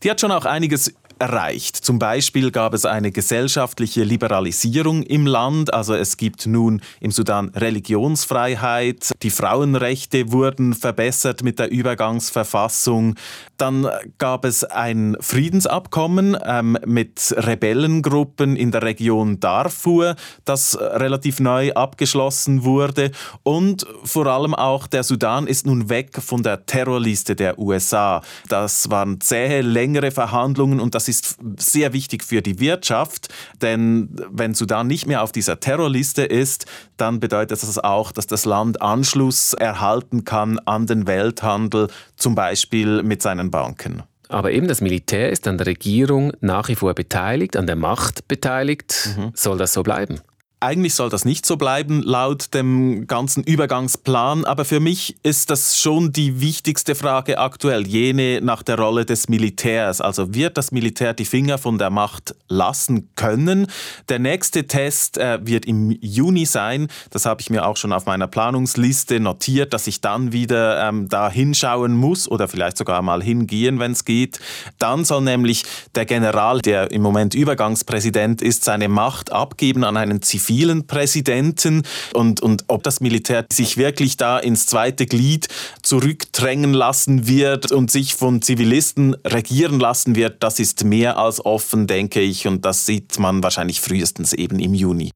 Die 0.04 0.12
hat 0.12 0.20
schon 0.20 0.32
auch 0.32 0.46
einiges 0.46 0.94
erreicht. 1.22 1.78
Zum 1.78 2.00
Beispiel 2.00 2.50
gab 2.50 2.74
es 2.74 2.84
eine 2.84 3.12
gesellschaftliche 3.12 4.04
Liberalisierung 4.04 5.04
im 5.04 5.28
Land. 5.28 5.72
Also 5.72 5.94
es 5.94 6.18
gibt 6.18 6.48
nun 6.48 6.82
im 7.00 7.12
Sudan 7.12 7.50
Religionsfreiheit. 7.50 9.12
Die 9.22 9.30
Frauenrechte 9.30 10.32
wurden 10.32 10.74
verbessert 10.74 11.44
mit 11.44 11.60
der 11.60 11.72
Übergangsverfassung. 11.72 13.16
Dann 13.58 13.88
gab 14.18 14.46
es 14.46 14.64
ein 14.64 15.16
Friedensabkommen 15.20 16.36
ähm, 16.44 16.78
mit 16.88 17.36
Rebellengruppen 17.38 18.56
in 18.56 18.72
der 18.72 18.82
Region 18.82 19.40
Darfur, 19.40 20.16
das 20.46 20.76
relativ 20.80 21.40
neu 21.40 21.72
abgeschlossen 21.74 22.64
wurde. 22.64 23.12
Und 23.44 23.86
vor 24.04 24.26
allem 24.26 24.56
auch 24.56 24.88
der 24.88 25.04
Sudan 25.04 25.46
ist 25.46 25.68
nun 25.68 25.90
weg 25.90 26.18
von 26.20 26.42
der 26.42 26.66
Terrorliste 26.66 27.36
der 27.36 27.60
USA. 27.60 28.24
Das 28.50 28.90
waren 28.90 29.22
zähe, 29.22 29.62
längere 29.62 30.10
Verhandlungen 30.10 30.80
und 30.80 30.96
das 30.96 31.11
ist 31.12 31.38
sehr 31.58 31.94
wichtig 31.94 32.24
für 32.24 32.42
die 32.42 32.60
Wirtschaft, 32.60 33.28
denn 33.62 34.10
wenn 34.32 34.56
Sudan 34.56 34.88
nicht 34.88 35.06
mehr 35.06 35.22
auf 35.22 35.32
dieser 35.32 35.60
Terrorliste 35.60 36.24
ist, 36.24 36.66
dann 36.98 37.20
bedeutet 37.20 37.62
das 37.62 37.78
auch, 37.78 38.12
dass 38.12 38.28
das 38.28 38.46
Land 38.46 38.82
Anschluss 38.82 39.54
erhalten 39.54 40.24
kann 40.24 40.58
an 40.60 40.88
den 40.88 41.06
Welthandel, 41.06 41.90
zum 42.16 42.34
Beispiel 42.34 43.04
mit 43.04 43.22
seinen 43.22 43.52
Banken. 43.52 44.04
Aber 44.30 44.52
eben 44.52 44.70
das 44.70 44.80
Militär 44.80 45.30
ist 45.30 45.46
an 45.48 45.58
der 45.58 45.68
Regierung 45.68 46.32
nach 46.40 46.70
wie 46.70 46.76
vor 46.76 46.94
beteiligt, 46.94 47.58
an 47.58 47.68
der 47.68 47.76
Macht 47.76 48.30
beteiligt. 48.30 49.10
Mhm. 49.18 49.32
Soll 49.36 49.58
das 49.58 49.74
so 49.74 49.84
bleiben? 49.84 50.22
Eigentlich 50.64 50.94
soll 50.94 51.10
das 51.10 51.26
nicht 51.26 51.48
so 51.48 51.58
bleiben, 51.58 52.04
laut 52.04 52.54
dem 52.54 53.08
ganzen 53.08 53.44
Übergangsplan, 53.44 54.46
aber 54.46 54.64
für 54.64 54.80
mich 54.80 55.16
ist 55.24 55.50
das 55.50 55.80
schon 55.80 56.12
die 56.12 56.40
wichtigste 56.40 56.94
Frage 56.94 57.40
aktuell, 57.40 57.88
jene 57.88 58.42
nach 58.44 58.62
der 58.62 58.78
Rolle 58.78 59.04
des 59.04 59.28
Militärs. 59.28 60.02
Also 60.02 60.36
wird 60.36 60.60
das 60.60 60.72
Militär 60.72 61.16
die 61.16 61.26
Finger 61.26 61.58
von 61.58 61.80
der 61.80 61.90
Macht 61.90 62.36
lassen 62.48 63.10
können? 63.16 63.66
Der 64.08 64.20
nächste 64.20 64.68
Test 64.68 65.18
äh, 65.18 65.40
wird 65.42 65.66
im 65.66 65.98
Juni 66.00 66.46
sein. 66.46 66.90
Das 67.10 67.26
habe 67.26 67.42
ich 67.42 67.50
mir 67.50 67.66
auch 67.66 67.76
schon 67.76 67.92
auf 67.92 68.06
meiner 68.06 68.28
Planungsliste 68.28 69.20
notiert, 69.20 69.74
dass 69.74 69.88
ich 69.88 70.00
dann 70.00 70.32
wieder 70.32 70.88
ähm, 70.88 71.10
da 71.10 71.32
hinschauen 71.32 71.96
muss 71.96 72.30
oder 72.30 72.48
vielleicht 72.48 72.78
sogar 72.78 73.02
mal 73.02 73.24
hingehen, 73.24 73.80
wenn 73.80 73.94
es 73.94 74.06
geht. 74.06 74.40
Dann 74.78 75.06
soll 75.06 75.24
nämlich 75.24 75.64
der 75.96 76.06
General, 76.06 76.62
der 76.62 76.92
im 76.92 77.02
Moment 77.02 77.34
Übergangspräsident 77.34 78.44
ist, 78.44 78.64
seine 78.64 78.90
Macht 78.90 79.32
abgeben 79.32 79.84
an 79.84 79.98
einen 79.98 80.22
Zivil 80.22 80.51
vielen 80.52 80.86
Präsidenten 80.86 81.84
und, 82.14 82.42
und 82.42 82.66
ob 82.68 82.84
das 82.84 83.00
Militär 83.00 83.46
sich 83.54 83.78
wirklich 83.78 84.18
da 84.18 84.38
ins 84.38 84.66
zweite 84.66 85.06
Glied 85.06 85.48
zurückdrängen 85.82 86.74
lassen 86.74 87.26
wird 87.26 87.72
und 87.72 87.90
sich 87.90 88.16
von 88.16 88.42
Zivilisten 88.42 89.16
regieren 89.26 89.80
lassen 89.80 90.18
wird, 90.18 90.44
das 90.44 90.60
ist 90.60 90.84
mehr 90.84 91.18
als 91.18 91.46
offen, 91.46 91.88
denke 91.88 92.20
ich, 92.20 92.48
und 92.48 92.66
das 92.66 92.86
sieht 92.86 93.18
man 93.18 93.42
wahrscheinlich 93.42 93.80
frühestens 93.80 94.34
eben 94.34 94.60
im 94.60 94.74
Juni. 94.74 95.12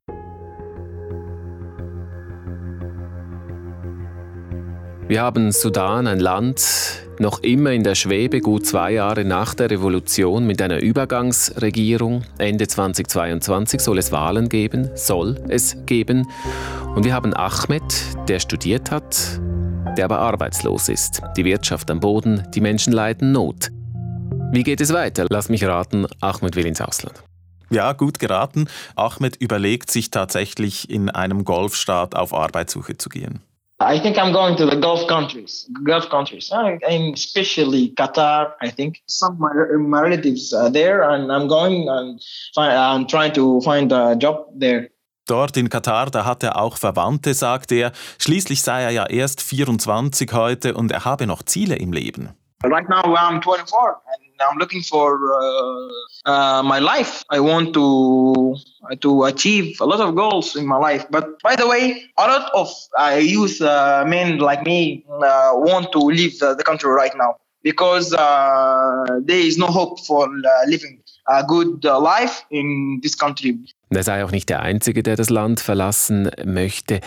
Wir 5.07 5.21
haben 5.21 5.51
Sudan, 5.51 6.07
ein 6.07 6.19
Land, 6.19 7.03
noch 7.19 7.43
immer 7.43 7.71
in 7.73 7.83
der 7.83 7.93
Schwebe, 7.93 8.41
gut 8.41 8.65
zwei 8.65 8.93
Jahre 8.93 9.23
nach 9.23 9.53
der 9.53 9.69
Revolution 9.69 10.47
mit 10.47 10.59
einer 10.63 10.81
Übergangsregierung. 10.81 12.23
Ende 12.39 12.67
2022 12.67 13.81
soll 13.81 13.99
es 13.99 14.11
Wahlen 14.11 14.49
geben, 14.49 14.89
soll 14.95 15.39
es 15.47 15.77
geben. 15.85 16.27
Und 16.95 17.05
wir 17.05 17.13
haben 17.13 17.35
Ahmed, 17.35 17.83
der 18.27 18.39
studiert 18.39 18.89
hat, 18.89 19.39
der 19.95 20.05
aber 20.05 20.17
arbeitslos 20.21 20.89
ist. 20.89 21.21
Die 21.37 21.45
Wirtschaft 21.45 21.91
am 21.91 21.99
Boden, 21.99 22.41
die 22.55 22.61
Menschen 22.61 22.91
leiden 22.91 23.31
Not. 23.31 23.69
Wie 24.53 24.63
geht 24.63 24.81
es 24.81 24.91
weiter? 24.91 25.27
Lass 25.29 25.49
mich 25.49 25.63
raten, 25.65 26.07
Ahmed 26.19 26.55
will 26.55 26.65
ins 26.65 26.81
Ausland. 26.81 27.23
Ja, 27.69 27.93
gut 27.93 28.17
geraten. 28.17 28.67
Ahmed 28.95 29.35
überlegt 29.35 29.91
sich 29.91 30.09
tatsächlich 30.09 30.89
in 30.89 31.11
einem 31.11 31.45
Golfstaat 31.45 32.15
auf 32.15 32.33
Arbeitssuche 32.33 32.97
zu 32.97 33.09
gehen. 33.09 33.41
I 33.79 33.99
think 33.99 34.17
I'm 34.17 34.31
going 34.31 34.55
to 34.55 34.65
the 34.65 34.77
Gulf 34.77 35.05
countries, 35.07 35.69
Gulf 35.83 36.09
countries, 36.09 36.49
especially 36.51 37.93
Qatar. 37.95 38.53
I 38.61 38.69
think 38.69 39.01
some 39.05 39.33
of 39.33 39.39
my, 39.39 39.51
my 39.77 40.01
relatives 40.01 40.53
are 40.53 40.71
there, 40.71 41.03
and 41.03 41.29
I'm 41.29 41.49
going 41.49 41.89
and 41.89 42.21
find, 42.53 42.71
I'm 42.71 43.05
trying 43.05 43.33
to 43.33 43.59
find 43.61 43.91
a 43.91 44.15
job 44.15 44.47
there. 44.55 44.89
Dort 45.27 45.57
in 45.57 45.69
Katar, 45.69 46.09
da 46.11 46.23
hat 46.23 46.43
er 46.43 46.55
auch 46.55 46.77
Verwandte, 46.77 47.33
sagt 47.33 47.71
er. 47.71 47.91
Schließlich 48.19 48.61
sei 48.61 48.83
er 48.83 48.91
ja 48.91 49.07
erst 49.07 49.41
24 49.41 50.31
heute 50.31 50.75
und 50.75 50.91
er 50.91 51.03
habe 51.03 51.25
noch 51.25 51.43
Ziele 51.43 51.75
im 51.75 51.91
Leben. 51.91 52.29
Right 52.63 52.87
now 52.87 53.01
I'm 53.01 53.41
24 53.41 53.73
and 53.73 54.24
I'm 54.39 54.57
looking 54.57 54.81
for 54.81 55.19
uh, 55.33 56.29
uh, 56.29 56.63
my 56.63 56.79
life. 56.79 57.23
I 57.29 57.39
want 57.39 57.73
to 57.73 58.55
to 58.99 59.23
achieve 59.23 59.79
a 59.81 59.85
lot 59.85 59.99
of 59.99 60.15
goals 60.15 60.55
in 60.55 60.67
my 60.67 60.77
life. 60.77 61.05
But 61.09 61.41
by 61.41 61.55
the 61.55 61.67
way, 61.67 62.03
a 62.17 62.27
lot 62.27 62.51
of 62.53 62.69
uh, 62.97 63.17
youth 63.19 63.61
uh, 63.61 64.03
men 64.07 64.37
like 64.37 64.63
me 64.63 65.05
uh, 65.09 65.51
want 65.53 65.91
to 65.93 65.99
leave 65.99 66.39
the, 66.39 66.53
the, 66.55 66.63
country 66.63 66.91
right 66.91 67.15
now 67.15 67.37
because 67.63 68.13
uh, 68.13 69.05
there 69.23 69.39
is 69.39 69.57
no 69.57 69.67
hope 69.67 69.99
for 70.05 70.29
living 70.67 71.01
a 71.27 71.43
good 71.43 71.83
life 71.83 72.43
in 72.51 72.99
this 73.01 73.17
country. 73.17 73.57
Er 73.89 74.03
sei 74.03 74.23
auch 74.23 74.31
nicht 74.31 74.49
der 74.49 74.61
Einzige, 74.61 75.03
der 75.03 75.15
das 75.15 75.29
Land 75.29 75.59
verlassen 75.59 76.29
möchte. 76.43 76.99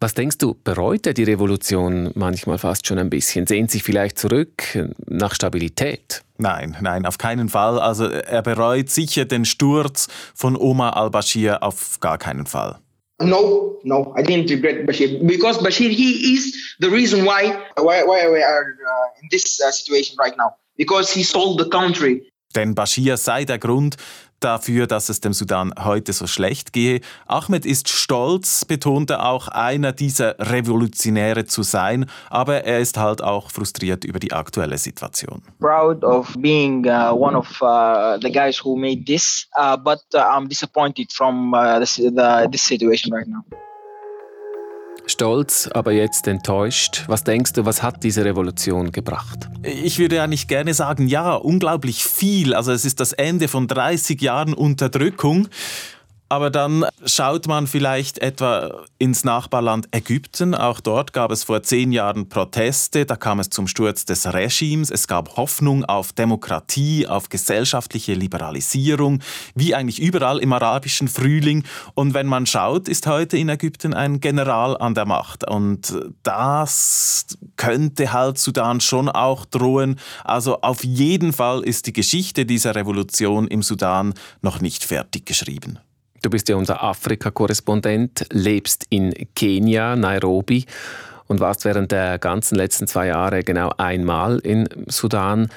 Was 0.00 0.14
denkst 0.14 0.38
du, 0.38 0.54
bereut 0.62 1.06
er 1.06 1.14
die 1.14 1.24
Revolution 1.24 2.12
manchmal 2.14 2.58
fast 2.58 2.86
schon 2.86 2.98
ein 2.98 3.10
bisschen? 3.10 3.46
Sehnt 3.46 3.70
sich 3.70 3.82
vielleicht 3.82 4.18
zurück 4.18 4.78
nach 5.06 5.34
Stabilität? 5.34 6.22
Nein, 6.38 6.76
nein, 6.80 7.04
auf 7.04 7.18
keinen 7.18 7.48
Fall. 7.48 7.80
Also 7.80 8.06
er 8.06 8.42
bereut 8.42 8.90
sicher 8.90 9.24
den 9.24 9.44
Sturz 9.44 10.06
von 10.34 10.56
Omar 10.56 10.96
al-Bashir 10.96 11.62
auf 11.62 11.98
gar 12.00 12.16
keinen 12.16 12.46
Fall. 12.46 12.78
No, 13.20 13.80
no, 13.82 14.14
I 14.16 14.22
didn't 14.22 14.48
regret 14.48 14.86
Bashir 14.86 15.18
because 15.26 15.58
Bashir 15.58 15.90
he 15.90 16.34
is 16.34 16.76
the 16.78 16.88
reason 16.88 17.24
why 17.24 17.52
why, 17.76 18.04
why 18.04 18.30
we 18.30 18.44
are 18.44 18.62
uh, 18.62 19.20
in 19.20 19.28
this 19.32 19.60
uh, 19.60 19.72
situation 19.72 20.16
right 20.20 20.36
now 20.36 20.54
because 20.76 21.12
he 21.12 21.24
sold 21.24 21.58
the 21.58 21.68
country. 21.68 22.30
Denn 22.54 22.76
Bashir 22.76 23.16
sei 23.16 23.44
der 23.44 23.58
Grund, 23.58 23.96
dafür, 24.40 24.86
dass 24.86 25.08
es 25.08 25.20
dem 25.20 25.32
Sudan 25.32 25.72
heute 25.82 26.12
so 26.12 26.26
schlecht 26.26 26.72
gehe. 26.72 27.00
Ahmed 27.26 27.66
ist 27.66 27.88
stolz, 27.88 28.64
betonte 28.64 29.22
auch, 29.22 29.48
einer 29.48 29.92
dieser 29.92 30.38
Revolutionäre 30.38 31.44
zu 31.46 31.62
sein, 31.62 32.06
aber 32.30 32.64
er 32.64 32.80
ist 32.80 32.98
halt 32.98 33.22
auch 33.22 33.50
frustriert 33.50 34.04
über 34.04 34.18
die 34.18 34.32
aktuelle 34.32 34.78
Situation. 34.78 35.42
Proud 35.60 36.04
of 36.04 36.34
being 36.38 36.86
uh, 36.86 37.12
one 37.12 37.36
of 37.36 37.46
uh, 37.62 38.18
the 38.20 38.30
guys 38.30 38.62
who 38.62 38.76
made 38.76 39.04
this, 39.06 39.48
uh, 39.58 39.76
but 39.76 40.00
uh, 40.14 40.18
I'm 40.18 40.48
disappointed 40.48 41.12
from 41.12 41.54
uh, 41.54 41.78
this, 41.80 41.96
the, 41.96 42.48
this 42.50 42.62
situation 42.62 43.12
right 43.12 43.26
now. 43.26 43.44
Stolz, 45.10 45.68
aber 45.72 45.92
jetzt 45.92 46.28
enttäuscht. 46.28 47.04
Was 47.06 47.24
denkst 47.24 47.54
du, 47.54 47.64
was 47.64 47.82
hat 47.82 48.04
diese 48.04 48.24
Revolution 48.24 48.92
gebracht? 48.92 49.48
Ich 49.62 49.98
würde 49.98 50.16
ja 50.16 50.26
nicht 50.26 50.48
gerne 50.48 50.74
sagen, 50.74 51.08
ja, 51.08 51.34
unglaublich 51.34 52.04
viel. 52.04 52.54
Also 52.54 52.72
es 52.72 52.84
ist 52.84 53.00
das 53.00 53.12
Ende 53.12 53.48
von 53.48 53.66
30 53.66 54.20
Jahren 54.20 54.52
Unterdrückung. 54.52 55.48
Aber 56.30 56.50
dann 56.50 56.84
schaut 57.06 57.46
man 57.46 57.66
vielleicht 57.66 58.18
etwa 58.18 58.84
ins 58.98 59.24
Nachbarland 59.24 59.88
Ägypten. 59.92 60.54
Auch 60.54 60.80
dort 60.80 61.14
gab 61.14 61.30
es 61.30 61.44
vor 61.44 61.62
zehn 61.62 61.90
Jahren 61.90 62.28
Proteste. 62.28 63.06
Da 63.06 63.16
kam 63.16 63.40
es 63.40 63.48
zum 63.48 63.66
Sturz 63.66 64.04
des 64.04 64.30
Regimes. 64.30 64.90
Es 64.90 65.08
gab 65.08 65.38
Hoffnung 65.38 65.86
auf 65.86 66.12
Demokratie, 66.12 67.06
auf 67.06 67.30
gesellschaftliche 67.30 68.12
Liberalisierung, 68.12 69.20
wie 69.54 69.74
eigentlich 69.74 70.00
überall 70.00 70.38
im 70.40 70.52
arabischen 70.52 71.08
Frühling. 71.08 71.64
Und 71.94 72.12
wenn 72.12 72.26
man 72.26 72.44
schaut, 72.44 72.88
ist 72.88 73.06
heute 73.06 73.38
in 73.38 73.48
Ägypten 73.48 73.94
ein 73.94 74.20
General 74.20 74.76
an 74.76 74.94
der 74.94 75.06
Macht. 75.06 75.48
Und 75.48 75.98
das 76.24 77.26
könnte 77.56 78.12
halt 78.12 78.36
Sudan 78.36 78.82
schon 78.82 79.08
auch 79.08 79.46
drohen. 79.46 79.98
Also 80.24 80.60
auf 80.60 80.84
jeden 80.84 81.32
Fall 81.32 81.62
ist 81.62 81.86
die 81.86 81.94
Geschichte 81.94 82.44
dieser 82.44 82.74
Revolution 82.74 83.48
im 83.48 83.62
Sudan 83.62 84.12
noch 84.42 84.60
nicht 84.60 84.84
fertig 84.84 85.24
geschrieben. 85.24 85.78
Du 86.22 86.30
bist 86.30 86.48
ja 86.48 86.56
unser 86.56 86.82
Afrika-Korrespondent, 86.82 88.26
lebst 88.30 88.86
in 88.90 89.14
Kenia, 89.34 89.94
Nairobi 89.96 90.66
und 91.26 91.40
warst 91.40 91.64
während 91.64 91.92
der 91.92 92.18
ganzen 92.18 92.56
letzten 92.56 92.86
zwei 92.86 93.06
Jahre 93.06 93.44
genau 93.44 93.72
einmal 93.76 94.38
in 94.40 94.68
Sudan. 94.88 95.48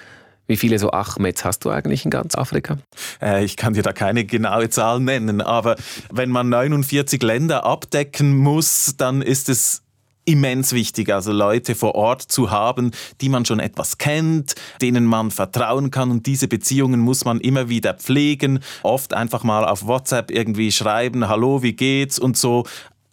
Wie 0.48 0.58
viele 0.58 0.78
so 0.80 0.92
Ahmeds 0.92 1.46
hast 1.46 1.66
du 1.66 1.70
eigentlich 1.70 2.04
in 2.04 2.12
ganz 2.12 2.36
Afrika? 2.36 2.78
Äh, 3.22 3.44
ich 3.46 3.56
kann 3.56 3.74
dir 3.74 3.84
da 3.84 3.94
keine 3.94 4.26
genaue 4.26 4.70
Zahl 4.70 5.00
nennen, 5.00 5.42
aber 5.42 5.78
wenn 6.12 6.30
man 6.30 6.50
49 6.50 7.24
Länder 7.24 7.66
abdecken 7.66 8.36
muss, 8.36 8.96
dann 8.98 9.22
ist 9.22 9.50
es 9.50 9.82
immens 10.26 10.74
wichtig, 10.74 11.12
also 11.12 11.32
Leute 11.32 11.76
vor 11.76 11.96
Ort 11.96 12.22
zu 12.22 12.52
haben, 12.52 12.92
die 13.22 13.30
man 13.30 13.46
schon 13.46 13.60
etwas 13.60 13.98
kennt, 13.98 14.56
denen 14.82 15.06
man 15.06 15.32
vertrauen 15.32 15.92
kann 15.92 16.12
und 16.12 16.26
diese 16.26 16.48
Beziehungen 16.48 17.00
muss 17.00 17.26
man 17.26 17.40
immer 17.40 17.70
wieder 17.70 17.94
pflegen, 17.94 18.60
oft 18.84 19.14
einfach 19.14 19.44
mal 19.44 19.66
auf 19.66 19.88
WhatsApp 19.88 20.32
irgendwie 20.32 20.72
schreiben, 20.72 21.28
hallo, 21.28 21.64
wie 21.64 21.74
geht's 21.74 22.20
und 22.20 22.38
so 22.38 22.66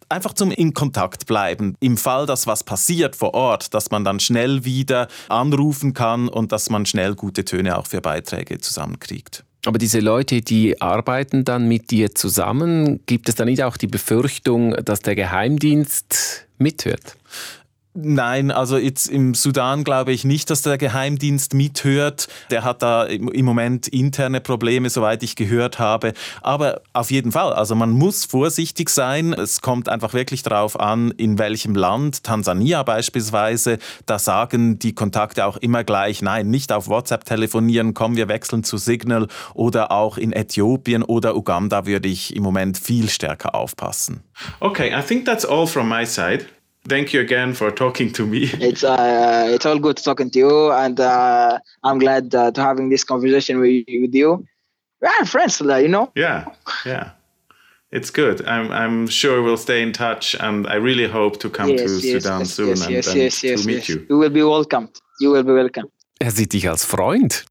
einfach 0.09 0.33
zum 0.33 0.51
in 0.51 0.75
Kontakt 0.75 1.27
bleiben. 1.27 1.75
Im 1.81 1.97
Fall, 1.97 2.27
dass 2.27 2.47
was 2.47 2.65
passiert 2.65 3.17
vor 3.17 3.35
Ort, 3.35 3.75
dass 3.75 3.91
man 3.91 4.05
dann 4.05 4.21
schnell 4.21 4.65
wieder 4.65 5.09
anrufen 5.29 5.93
kann 5.93 6.29
und 6.29 6.53
dass 6.53 6.71
man 6.71 6.87
schnell 6.87 7.15
gute 7.15 7.45
Töne 7.45 7.79
auch 7.79 7.87
für 7.87 8.01
Beiträge 8.01 8.59
zusammenkriegt. 8.59 9.45
Aber 9.67 9.79
diese 9.79 10.01
Leute, 10.01 10.41
die 10.41 10.81
arbeiten 10.81 11.45
dann 11.45 11.69
mit 11.69 11.91
dir 11.91 12.15
zusammen, 12.15 13.01
gibt 13.07 13.29
es 13.29 13.35
da 13.35 13.45
nicht 13.45 13.63
auch 13.65 13.77
die 13.77 13.89
Befürchtung, 13.89 14.73
dass 14.85 15.01
der 15.01 15.15
Geheimdienst 15.15 16.48
mithört? 16.59 17.17
Nein, 17.95 18.53
also 18.53 18.77
jetzt 18.77 19.09
im 19.09 19.35
Sudan 19.35 19.83
glaube 19.83 20.13
ich 20.13 20.25
nicht, 20.25 20.51
dass 20.51 20.63
der 20.63 20.79
Geheimdienst 20.79 21.55
mithört. 21.55 22.29
Der 22.51 22.63
hat 22.63 22.83
da 22.83 23.05
im 23.05 23.45
Moment 23.45 23.89
interne 23.89 24.41
Probleme, 24.41 24.89
soweit 24.89 25.23
ich 25.23 25.35
gehört 25.35 25.79
habe. 25.79 26.13
Aber 26.41 26.83
auf 26.93 27.11
jeden 27.11 27.33
Fall, 27.33 27.53
also 27.53 27.75
man 27.75 27.91
muss 27.91 28.25
vorsichtig 28.25 28.91
sein. 28.91 29.33
Es 29.33 29.63
kommt 29.63 29.89
einfach 29.89 30.15
wirklich 30.15 30.43
darauf 30.43 30.79
an, 30.79 31.11
in 31.13 31.39
welchem 31.39 31.75
Land. 31.75 32.23
Tansania 32.23 32.83
beispielsweise, 32.85 33.79
da 34.07 34.19
sagen 34.19 34.79
die 34.79 34.95
Kontakte 34.95 35.47
auch 35.47 35.57
immer 35.57 35.83
gleich, 35.83 36.23
nein, 36.23 36.51
nicht 36.51 36.71
auf 36.71 36.89
WhatsApp 36.89 37.25
telefonieren, 37.25 37.95
komm, 37.95 38.17
wir 38.17 38.29
wechseln 38.29 38.63
zu 38.63 38.77
Signal. 38.77 39.27
Oder 39.55 39.91
auch 39.91 40.19
in 40.19 40.33
Äthiopien 40.33 41.03
oder 41.03 41.37
Uganda 41.37 41.87
würde 41.87 42.09
ich 42.09 42.37
im 42.37 42.45
Moment 42.45 42.79
viel 42.79 43.09
stärker 43.09 43.55
aufpassen. 43.57 44.23
Okay, 44.61 44.95
I 44.97 45.03
think 45.03 45.25
that's 45.25 45.45
all 45.45 45.67
from 45.67 45.89
my 45.89 46.07
side. 46.07 46.47
Thank 46.89 47.13
you 47.13 47.21
again 47.21 47.55
for 47.55 47.71
talking 47.71 48.13
to 48.13 48.27
me. 48.27 48.51
It's 48.61 48.85
uh, 48.85 49.55
it's 49.55 49.67
all 49.67 49.79
good 49.79 49.97
talking 49.97 50.31
to 50.31 50.39
you, 50.39 50.73
and 50.73 50.99
uh, 50.99 51.59
I'm 51.83 51.99
glad 51.99 52.35
uh, 52.35 52.51
to 52.51 52.61
having 52.61 52.89
this 52.91 53.05
conversation 53.05 53.61
with, 53.61 53.85
with 53.89 54.15
you. 54.15 54.45
We're 55.01 55.27
friends, 55.27 55.61
you 55.61 55.89
know. 55.89 56.11
Yeah, 56.15 56.47
yeah. 56.85 57.11
It's 57.91 58.11
good. 58.11 58.47
I'm 58.47 58.71
I'm 58.71 59.07
sure 59.07 59.43
we'll 59.43 59.57
stay 59.57 59.83
in 59.83 59.93
touch, 59.93 60.35
and 60.41 60.67
I 60.67 60.75
really 60.75 61.09
hope 61.09 61.39
to 61.39 61.49
come 61.49 61.71
yes, 61.71 61.83
to 61.83 61.91
yes, 61.91 62.23
Sudan 62.23 62.41
yes, 62.41 62.55
soon 62.55 62.69
yes, 62.69 62.83
and, 62.83 62.95
yes, 62.95 63.07
and 63.09 63.17
yes, 63.17 63.43
yes, 63.45 63.61
to 63.61 63.67
meet 63.67 63.77
yes. 63.77 63.89
you. 63.89 64.07
You 64.11 64.19
will 64.19 64.31
be 64.31 64.43
welcomed. 64.43 65.01
You 65.21 65.31
will 65.31 65.45
be 65.45 65.53
welcome. 65.53 65.89
Er 66.21 66.31
sieht 66.31 66.53
dich 66.53 66.69
als 66.69 66.85
Freund. 66.85 67.45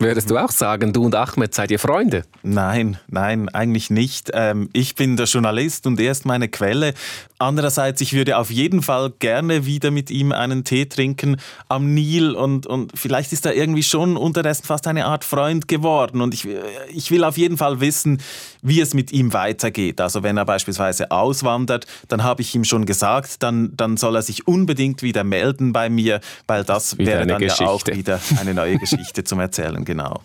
Würdest 0.00 0.28
du 0.28 0.36
auch 0.36 0.50
sagen, 0.50 0.92
du 0.92 1.04
und 1.04 1.14
Ahmed 1.14 1.54
seid 1.54 1.70
ihr 1.70 1.78
Freunde? 1.78 2.24
Nein, 2.42 2.98
nein, 3.06 3.48
eigentlich 3.48 3.90
nicht. 3.90 4.30
Ähm, 4.34 4.68
ich 4.72 4.96
bin 4.96 5.16
der 5.16 5.26
Journalist 5.26 5.86
und 5.86 6.00
er 6.00 6.10
ist 6.10 6.26
meine 6.26 6.48
Quelle. 6.48 6.94
Andererseits, 7.38 8.00
ich 8.00 8.12
würde 8.12 8.38
auf 8.38 8.50
jeden 8.50 8.82
Fall 8.82 9.12
gerne 9.20 9.66
wieder 9.66 9.92
mit 9.92 10.10
ihm 10.10 10.32
einen 10.32 10.64
Tee 10.64 10.86
trinken 10.86 11.36
am 11.68 11.94
Nil 11.94 12.32
und, 12.32 12.66
und 12.66 12.90
vielleicht 12.96 13.32
ist 13.32 13.46
er 13.46 13.54
irgendwie 13.54 13.84
schon 13.84 14.16
unterdessen 14.16 14.64
fast 14.64 14.88
eine 14.88 15.06
Art 15.06 15.24
Freund 15.24 15.68
geworden. 15.68 16.22
Und 16.22 16.34
ich, 16.34 16.48
ich 16.88 17.12
will 17.12 17.22
auf 17.22 17.38
jeden 17.38 17.56
Fall 17.56 17.80
wissen, 17.80 18.20
wie 18.64 18.80
es 18.80 18.94
mit 18.94 19.12
ihm 19.12 19.32
weitergeht. 19.32 20.00
Also 20.00 20.24
wenn 20.24 20.36
er 20.36 20.44
beispielsweise 20.44 21.10
auswandert, 21.12 21.86
dann 22.08 22.24
habe 22.24 22.42
ich 22.42 22.52
ihm 22.54 22.64
schon 22.64 22.86
gesagt, 22.86 23.42
dann, 23.42 23.76
dann 23.76 23.96
soll 23.96 24.16
er 24.16 24.22
sich 24.22 24.48
unbedingt 24.48 25.02
wieder 25.02 25.22
melden 25.22 25.72
bei 25.72 25.88
mir, 25.88 26.20
weil 26.48 26.64
das 26.64 26.98
wäre 26.98 27.26
dann 27.26 27.40
Geschichte. 27.40 27.64
ja 27.64 27.70
auch 27.70 27.86
wieder 27.86 28.20
eine 28.40 28.54
neue 28.54 28.78
Geschichte 28.78 29.22
zum 29.22 29.38
Erzählen 29.38 29.84
genau. 29.84 30.22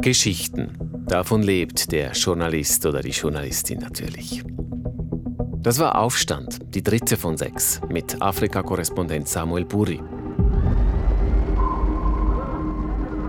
Geschichten. 0.00 0.78
Davon 1.06 1.42
lebt 1.42 1.92
der 1.92 2.12
Journalist 2.12 2.84
oder 2.86 3.02
die 3.02 3.10
Journalistin 3.10 3.78
natürlich. 3.78 4.42
Das 5.58 5.78
war 5.78 5.98
Aufstand, 5.98 6.58
die 6.74 6.82
dritte 6.82 7.16
von 7.16 7.36
sechs, 7.36 7.80
mit 7.90 8.22
Afrika-Korrespondent 8.22 9.28
Samuel 9.28 9.64
Buri. 9.64 10.00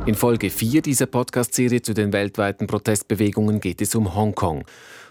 In 0.07 0.15
Folge 0.15 0.49
4 0.49 0.81
dieser 0.81 1.05
Podcast-Serie 1.05 1.81
zu 1.81 1.93
den 1.93 2.13
weltweiten 2.13 2.65
Protestbewegungen 2.65 3.59
geht 3.59 3.81
es 3.81 3.93
um 3.93 4.15
Hongkong, 4.15 4.63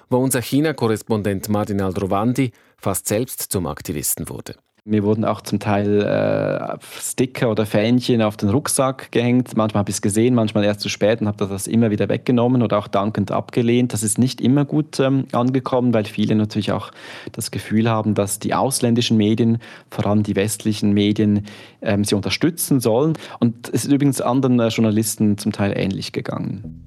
wo 0.08 0.16
unser 0.16 0.40
China-Korrespondent 0.40 1.50
Martin 1.50 1.82
Aldrovandi 1.82 2.50
fast 2.78 3.06
selbst 3.06 3.42
zum 3.42 3.66
Aktivisten 3.66 4.30
wurde. 4.30 4.56
Mir 4.88 5.02
wurden 5.02 5.24
auch 5.24 5.40
zum 5.40 5.58
Teil 5.58 6.00
äh, 6.00 6.78
Sticker 7.00 7.50
oder 7.50 7.66
Fähnchen 7.66 8.22
auf 8.22 8.36
den 8.36 8.50
Rucksack 8.50 9.10
gehängt. 9.10 9.56
Manchmal 9.56 9.80
habe 9.80 9.90
ich 9.90 9.96
es 9.96 10.00
gesehen, 10.00 10.32
manchmal 10.36 10.62
erst 10.62 10.80
zu 10.80 10.88
spät 10.88 11.20
und 11.20 11.26
habe 11.26 11.44
das 11.48 11.66
immer 11.66 11.90
wieder 11.90 12.08
weggenommen 12.08 12.62
oder 12.62 12.78
auch 12.78 12.86
dankend 12.86 13.32
abgelehnt. 13.32 13.92
Das 13.92 14.04
ist 14.04 14.16
nicht 14.16 14.40
immer 14.40 14.64
gut 14.64 15.00
ähm, 15.00 15.26
angekommen, 15.32 15.92
weil 15.92 16.04
viele 16.04 16.36
natürlich 16.36 16.70
auch 16.70 16.92
das 17.32 17.50
Gefühl 17.50 17.90
haben, 17.90 18.14
dass 18.14 18.38
die 18.38 18.54
ausländischen 18.54 19.16
Medien, 19.16 19.58
vor 19.90 20.06
allem 20.06 20.22
die 20.22 20.36
westlichen 20.36 20.92
Medien, 20.92 21.46
ähm, 21.82 22.04
sie 22.04 22.14
unterstützen 22.14 22.78
sollen. 22.78 23.14
Und 23.40 23.68
es 23.70 23.86
ist 23.86 23.92
übrigens 23.92 24.20
anderen 24.20 24.60
äh, 24.60 24.68
Journalisten 24.68 25.36
zum 25.36 25.50
Teil 25.50 25.76
ähnlich 25.76 26.12
gegangen. 26.12 26.86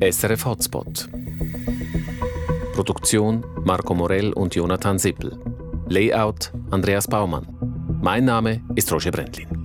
SRF 0.00 0.44
Hotspot. 0.44 1.08
Produktion 2.74 3.44
Marco 3.64 3.94
Morell 3.94 4.32
und 4.32 4.56
Jonathan 4.56 4.98
Sippel. 4.98 5.38
Layout 5.90 6.52
Andreas 6.70 7.08
Baumann. 7.08 7.48
Mein 8.00 8.24
Name 8.24 8.62
ist 8.76 8.92
Roger 8.92 9.10
Brendlin. 9.10 9.59